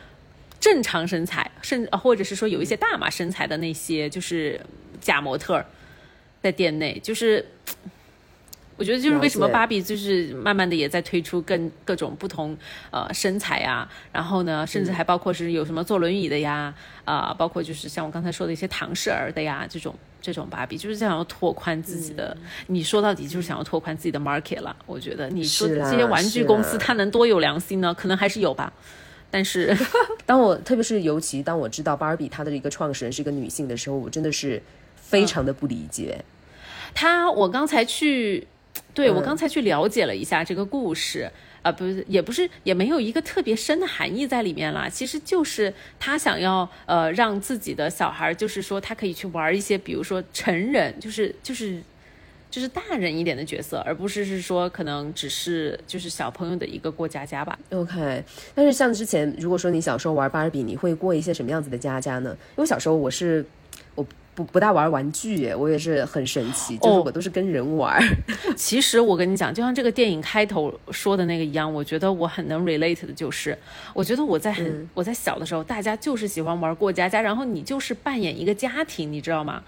[0.61, 4.61] 正常身材，甚至或者是说有一些大码身材的那些就是
[5.01, 5.65] 假模特
[6.41, 7.45] 在店内，就是。
[8.77, 12.57] 我觉得就是为什么芭比就是慢慢的也在推出更各种不同
[12.91, 22.37] 呃身材啊，然后呢，甚至还包括是有什么坐轮椅的呀，啊，包括就是像我刚才说的一些唐氏儿的呀，这种这种芭比就是想要拓宽自己的。
[22.67, 24.75] 你说到底就是想要拓宽自己的 market 了。
[24.87, 27.95] 我觉得你说这些玩具公司它能多有良心呢？
[27.95, 28.73] 可能还是有吧。
[29.31, 29.77] 但是
[30.27, 34.61] 当我特别是尤其当我知道芭比它的一个创始人是一个女性的时候，我真的是
[34.97, 36.25] 非常的不理解。
[36.93, 38.49] 她，我刚才去。
[38.93, 41.29] 对，我刚才去了解了一下这个故事，
[41.63, 44.89] 啊，不是，也不是，也没有一个特别深的含义在里面啦。
[44.89, 51.83] 其实就是他想要呃让自己的小孩，就是说他可以去玩一些，比如说成人，就是就是
[52.51, 57.59] 就是大人一点的角色，而不是是说可能只是就是小朋友的一个过家家吧。
[57.71, 62.37] OK，但是像之前如果说你小时候玩芭比，你会过一些什么样子的家家呢？
[62.57, 63.45] 因为小时候我是。
[64.35, 68.03] 不不大玩玩具，我也是很神奇，就是我都是跟人玩。
[68.57, 73.57] 其实我跟你讲，就像这个电影开头说的那个一样，我觉得我很能 relate 的，就是
[73.93, 79.63] 我觉得我在很我在小的时候，大家就是喜欢玩过家家，然后你就是扮演一个家庭，你知道吗？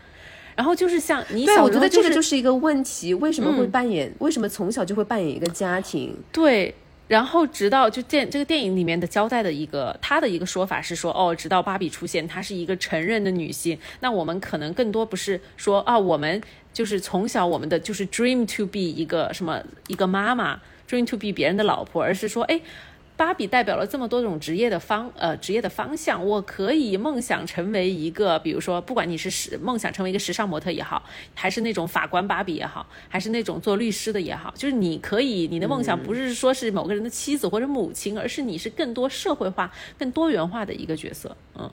[0.57, 4.13] 然后就是像你，对，我觉得这个就是一个问题，为什么会扮演？
[4.19, 6.17] 为什么从小就会扮演一个家庭？
[6.33, 6.75] 对。
[7.09, 16.43] 然后直到就电这个电影里面的交代的一个他的一个说法是说，哦，直到芭比出现，她是一个成人的女性，那我们可能更多不是说啊，我们
[16.73, 22.61] 就是从小我们的就是 dream to be 一个什么一个妈妈，dream to be 别人的老婆，而是说，哎。
[23.17, 31.03] 芭比代表了这么多种职业的方呃职业的方向，我可以梦想成为一个，比如说，不管你是时梦想成为一个时尚模特也好，
[31.35, 41.71] 还是那种法官芭比也好，还是那种做律师的也好，就是你可以，你的梦想不是说是某个人的妻子或者母亲，而是你是更多社会化、更多元化的一个角色，嗯。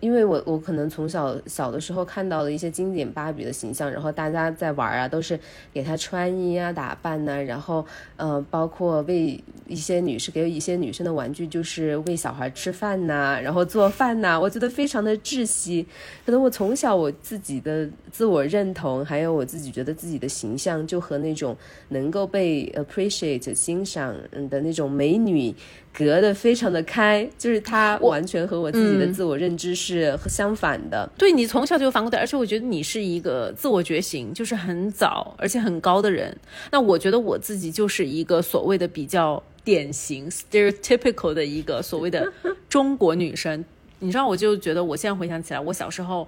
[0.00, 5.38] 因为我我可能从小小的时候看到了一些经典芭比的形象，然后大家在玩啊，都是
[5.72, 7.84] 给她穿衣啊、打扮呐，然后
[8.16, 15.86] 呃，包括为一些女士给一些女生的玩具，就是喂小孩吃饭呐，然后做饭呐，我觉得非常的窒息。
[16.26, 21.56] 可能我从小我自己的自我认同，还有我自己觉得自己的形象，就和那种
[21.88, 24.14] 能够被 appreciate 欣赏
[24.50, 25.54] 的那种美女。
[25.92, 31.10] 隔得非常的开，就是他完全和我自己的自我认知是相反的。
[31.18, 36.34] 对你从小就反过来，而且我觉得你是一个自我觉醒就是很早而且很高的人。
[36.70, 42.32] 那我觉得我自己就是一个所谓的比较典型 stereotypical 的一个所谓的
[42.68, 43.64] 中国女生。
[43.98, 46.26] 你知道，我就觉得我现在回想起来，我小时候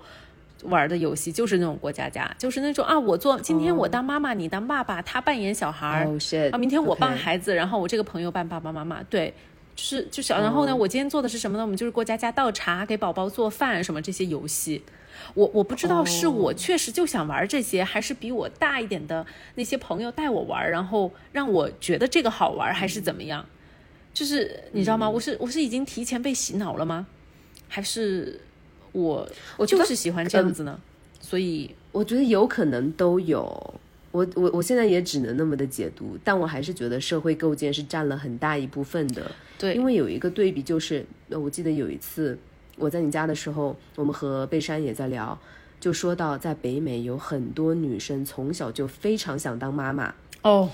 [0.65, 9.33] 玩的游戏就是那种过家家，就是那种啊，我做今天我当妈妈，你当爸爸，他扮演小孩儿，啊，明天我扮孩子，然后我这个朋友扮爸爸妈妈，对。
[9.75, 11.63] 就是就小，然后呢，我今天做的是什么呢？
[11.63, 14.83] 我们就是过家家倒茶，给宝宝做饭，什么这些游戏。
[15.35, 23.47] 我我不知道是我确实就想玩这些，还是比我大一点的那些朋友带我玩，然后让我觉得这个好玩，还是怎么样？
[24.13, 25.09] 就是你知道吗？
[25.09, 27.07] 我是我是已经提前被洗脑了吗？
[27.69, 28.41] 还是
[28.93, 30.79] 我我就是喜欢这样子呢？
[31.21, 33.75] 所以我觉得有可能都有。
[34.13, 39.31] 我我我现在也只能那么的解读，但我还是觉得社会构建是占了很大一部分的。
[39.59, 42.39] 对，因为有一个对比，就是我记得有一次
[42.77, 45.39] 我在你家的时候，我们和贝珊也在聊，
[45.81, 50.71] 就说到在北美有很多女生从小就非常想当妈妈哦。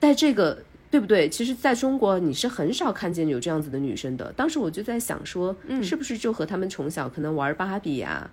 [0.00, 1.28] 在这个对不对？
[1.28, 4.32] 其实在中国你是很少看见有这样子的女生的。
[4.32, 8.30] 当时我就在想说，是不是就和他们从小可能玩芭比呀，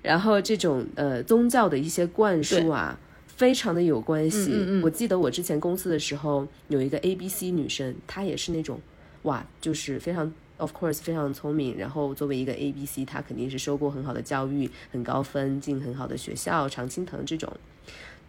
[0.00, 2.98] 然后这种呃宗教的一些灌输啊。
[3.36, 4.80] 非常的有关系。
[4.82, 8.80] 我记得我之前公司的时候有一个 A B C 女生，她也是那种，
[9.22, 11.76] 哇，就是非常 of course 非常聪明。
[11.76, 17.52] 然后作为一个 A B C，她肯定是受过很好的教育，很高分，进很好的学校，常青藤这种。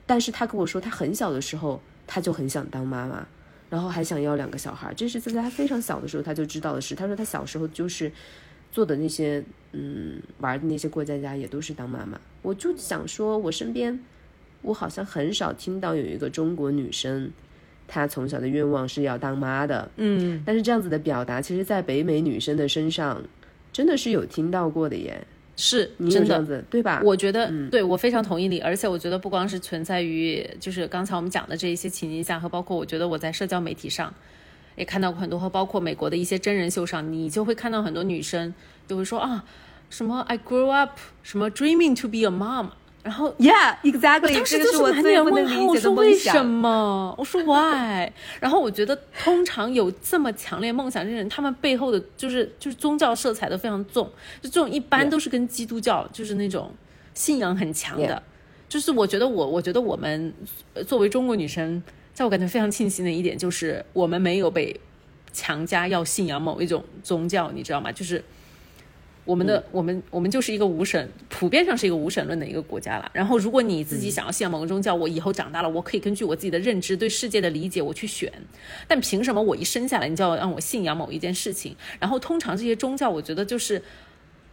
[0.06, 3.26] 但是她跟我说，她很小的时候，她就很想当妈妈，
[3.70, 4.94] 然后还想要两个小孩。
[4.94, 6.94] 这是在她非常小的时候，她就知道的事。
[6.94, 8.12] 她说她小时候就是
[8.74, 9.42] 做的那些，
[9.72, 12.20] 嗯，玩的那些过家家也都是当妈妈。
[12.42, 13.98] 我就想说，我身边。
[14.62, 17.32] 我好像很少听到有一个中国女生，
[17.88, 19.90] 她从小的愿望是要当妈的。
[19.98, 23.24] 嗯，但是这样子的表达，其实，在北美女生的身上，
[23.72, 25.26] 真的是有听到过的耶。
[25.60, 27.02] 是，真的，对吧？
[27.04, 28.60] 我觉得，对我非常同意你。
[28.60, 34.14] 而且，我觉得不光是存在于，就是刚才我们讲的这一些情境下，和包括我觉得我在社交媒体上
[34.76, 38.54] 也看到过很多，和包括美国的一些真人秀上，你就会看到很多女生
[38.88, 39.44] 就会说啊，
[39.90, 42.70] 什么 I grew up，什么 dreaming to be a mom。
[43.04, 45.66] 然后，Yeah，exactly，当时就是我满脸问号。
[45.66, 47.16] 我说为什么？
[47.18, 48.12] 我说 Why？
[48.42, 54.12] 然后我觉得，通常有这么强烈梦想这些人，他们背后的就是就是宗教色彩都非常重。
[54.42, 56.70] 就这种一般都是跟基督教就是那种
[57.14, 58.22] 信仰很强的。
[58.68, 60.34] 就是我觉得我我觉得我们
[60.86, 61.82] 作为中国女生，
[62.14, 64.78] 在我感觉非常庆幸的一点就是，我们没有被
[65.32, 67.90] 强加要信仰某一种宗教，你知道吗？
[67.90, 68.22] 就是。
[69.28, 73.12] 我们的我们我们就是一个无神，普遍上是一个无神论的一个国家了。
[73.14, 78.32] 然后，如果你自己想要信仰某个宗教，我以后长大了，我可以根据我自己的认知、对世界的理解，我去选。
[78.88, 81.76] 但凭什么我一生下来，你就要让我信仰某一件事情？
[82.00, 83.82] 然后，通常这些宗教，我觉得就是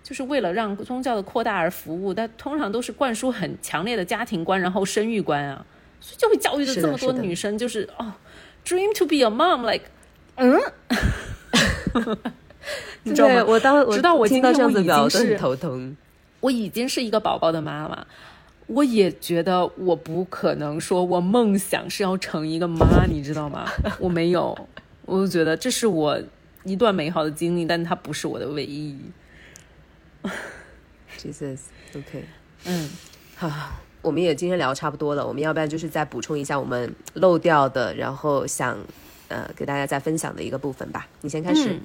[0.03, 5.65] 就是为了让宗教的扩大而服务，但通常都是灌输很强烈的家庭观，然后生育观啊，
[6.01, 8.13] 所以就会教育的这么多女生，就是哦
[8.67, 9.85] ，dream to be a mom，like，
[10.35, 10.61] 嗯。
[13.05, 13.45] 你知道吗？
[13.47, 15.97] 我当直到我听到这样子表，都很头疼。
[16.41, 18.07] 我已经是一个宝宝的妈妈，
[18.67, 23.67] 我也觉得我不可能说我梦想是要成一个妈，你知道吗？
[23.99, 24.57] 我没有，
[25.07, 26.21] 我就觉得这是我
[26.65, 28.99] 一段美好的经历，但它不是我的唯一。
[31.19, 32.25] Jesus，OK，
[32.67, 32.91] 嗯，
[33.37, 33.51] 好，
[34.03, 38.79] 我们也今天聊差不多了，我们要不然就是再补充一下我们漏掉的，然后想
[39.29, 41.07] 呃给大家再分享的一个部分吧。
[41.23, 41.79] 你先开始。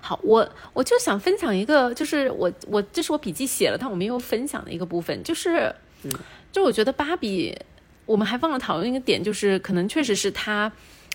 [0.00, 5.74] 好，我我就想分享一个，就是我我这是我笔记写了，但我没有分享的一个部分，就是，
[6.50, 7.56] 就我觉得芭比，
[8.06, 10.70] 我们还忘了讨论一个点，就是可能确实是她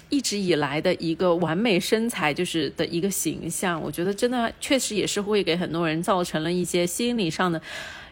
[0.10, 7.60] 一直以来的一个完美身材就是的一个形象，我觉得真的确实也是会给很多人造成了一些心理上的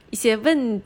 [0.09, 0.81] 一些问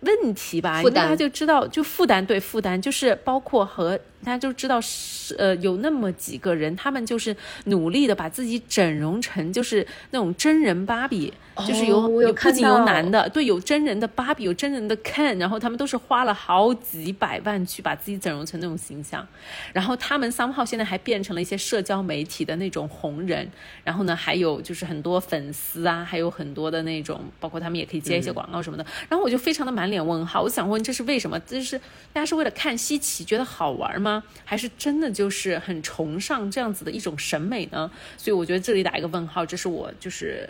[0.00, 0.80] 问题吧。
[0.84, 11.32] 大家就知道，就负担对负担，就是包括和大家就知道是呃有那么几个人，他们就是努力的把自己整容成就是那种真人芭比。
[11.66, 19.26] 就是有有有不仅有男的，对，有真人的芭比，有真人的 Ken，然后他们都是花了好几百万去把自己整容成那种形象，
[19.72, 23.50] 然后他们 somehow 现在还变成了一些社交媒体的那种红人，
[23.82, 31.36] 然后呢，还有就是很多粉丝啊，还有很多的那种，包括他们也可以接一些广告什么的，然后我就非常的满脸问号，我想问这是为什么？
[31.40, 31.76] 这是
[32.12, 34.07] 大家是为了看稀奇，觉得好玩吗？
[34.44, 37.90] 还是真的就是很崇尚这样子的一种审美呢？
[38.16, 40.48] 所以我觉得这里打一个问号，这是我就是。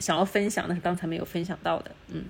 [0.00, 2.24] 想要分享，但是刚才没有分享到的，嗯，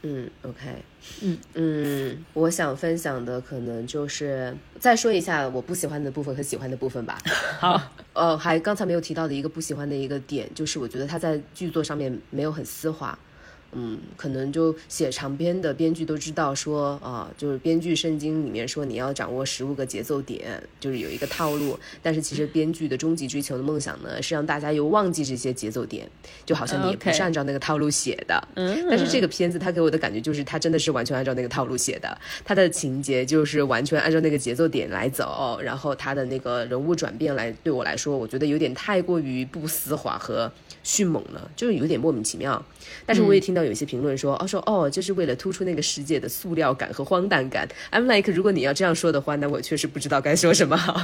[0.00, 0.74] 嗯，OK，
[1.20, 7.18] 嗯嗯，我想分享的可能就是再说一下我不喜欢的部分和喜欢的部分吧。
[7.60, 7.78] 好，
[8.14, 13.18] 呃，还刚才没有提到的一个不喜欢的一个点，就是我觉得他在剧作上面没有很丝滑。
[13.78, 21.78] 嗯，可能就写长篇的编剧都知道说啊、就是编剧圣经里面说你要掌握十五个节奏点，就是有一个套路。
[22.02, 26.08] 但是其实编剧的终极追求的梦想呢，是让大家又忘记这些节奏点，
[26.46, 28.48] 就好像你也不是按照那个套路写的。
[28.54, 40.50] 嗯，但是这个片子它给我的感觉就是，它真的是完全按照那个套路写的，它的情节就是完全按照那个节奏点来走，然后它的那个人物转变来，对我来说，我觉得有点太过于不丝滑和
[40.86, 42.64] 迅猛了，就是有点莫名其妙。
[43.04, 47.68] 但是我也听到有一些评论说，哦说哦，就是为了突出那个世界的塑料感和荒诞感。
[47.90, 51.02] I'm like，如果你要这样说的话，那我确实不知道该说什么好。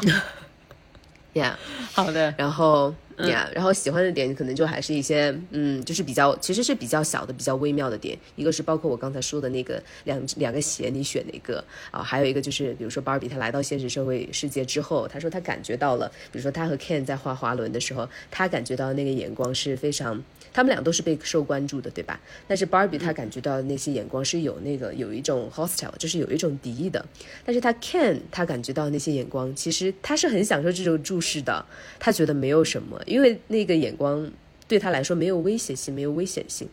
[1.35, 1.55] Yeah，
[1.95, 8.19] 好的，然后呀然后喜欢的点可能就还是一些，嗯，就是比较其实是比较小的、比较微妙的点。
[8.37, 12.03] 一个是包括我刚才说的那个两两个鞋，你选哪个啊？
[12.03, 20.23] 还有一个就是，比如说芭比她来到现实社会世界之后，她说她感觉到了，比如说她和 Ken 在画滑轮的时候，她感觉到那个眼光是非常。
[20.53, 22.21] 他们俩都是被受关注的，对吧？
[22.47, 27.05] 但是 Barbie 她感觉到那些眼光是有那个有一种 hostile，就是有一种敌意的。
[27.45, 31.65] 但是他 Ken 他感觉到那些眼光，其实他是很享受这种注视的，
[31.99, 34.31] 他觉得没有什么，因为那个眼光
[34.69, 36.69] 对他来说没有威胁性，没有危险性。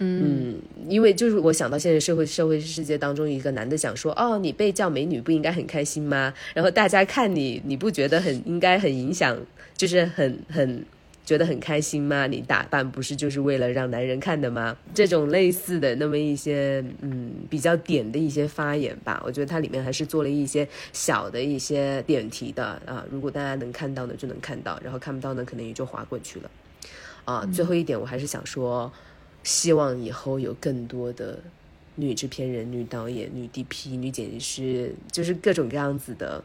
[0.00, 0.56] 嗯，
[0.88, 6.32] 因为就是我想到现在社会社会世界当中，一个男的想说，哦，你被叫美女不应该很开心吗？
[6.54, 9.36] 然后大家看你，你不觉得很应该很影响，
[9.76, 10.84] 就是很很
[11.28, 12.26] 觉得很开心吗？
[12.26, 14.74] 你打扮不是就是为了让男人看的吗？
[14.94, 23.04] 这种类似的那么一些嗯比较点的一些发言吧，我觉得它里面还是做了一些小的一些点题的啊。
[23.10, 26.50] 如果大家能看到的，就能看到；然后看不到呢，可能也就划过去了。
[27.26, 28.90] 啊，最后一点我还是想说，
[29.42, 31.38] 希望以后有更多的
[31.96, 36.42] 女制片人、女导演、女 DP、女剪辑师，就是各种各样子的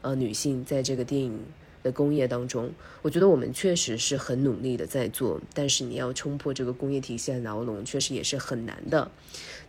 [0.00, 1.38] 呃女性在这个电影
[1.84, 2.72] 的工业当中，
[3.02, 9.08] 我觉得我们确实是很努力的在做，但是你要冲破这个工业体系的牢笼，确实也是很难的。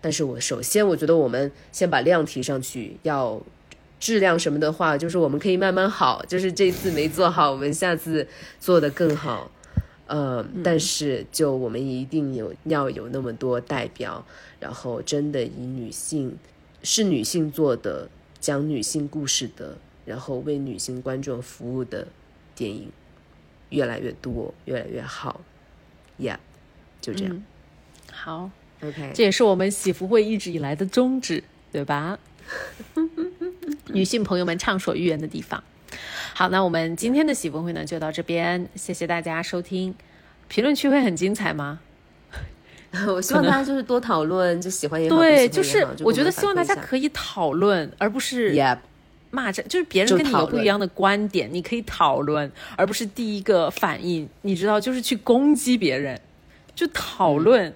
[0.01, 3.41] 但是我首先我觉得我们先把量提上去，要
[3.99, 8.27] 质量什么的话，就是我们可以慢慢好，就是这次没做好，我们下次
[8.59, 9.51] 做的更好。
[10.07, 14.23] 呃，但是就我们一定有要有那么多代表，
[14.59, 16.37] 然后真的以女性
[16.83, 18.07] 是女性做的，
[18.39, 19.75] 讲女性故事的，
[20.05, 22.07] 然后为女性观众服务的
[22.55, 22.91] 电影
[23.69, 25.41] 越来越多，越来越好。
[26.19, 26.37] Yeah，
[27.01, 27.43] 就这样。
[28.11, 28.49] 好
[28.81, 32.17] ，OK，这也是我们喜福会一直以来的宗旨，对吧？
[33.91, 35.63] 女性朋友们畅所欲言的地方。
[36.33, 39.93] 好，那我们今天的喜福会呢就到这边，谢谢大家收听。
[40.47, 41.79] 评论区会很精彩吗？
[43.07, 48.77] 我希望大家就是多讨论，就喜欢也好，对，也就是好我觉得希望大家可以讨论，而不是 Yeah，
[49.35, 56.19] 骂战，就是别人跟你有不一样的观点，你可以讨论，而不是第一个反应，你知道，就是去攻击别人，
[56.73, 57.73] 就讨论。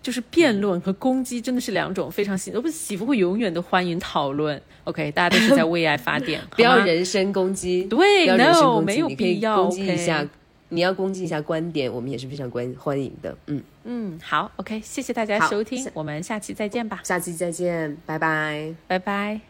[0.00, 4.58] 就是辩论和攻击真的是两种非常喜，不是喜福会永远都欢迎讨论。
[4.84, 10.26] OK，大家都是在为爱发电， 不要人身攻击，对 no，没有必要攻击一下
[10.70, 13.36] 你要攻击一下观点，我们也是非常欢欢迎的。
[13.48, 18.72] 嗯，嗯，好，OK，谢谢大家收听，我们下期再见吧，下期再见，拜拜。
[18.86, 19.47] 拜拜。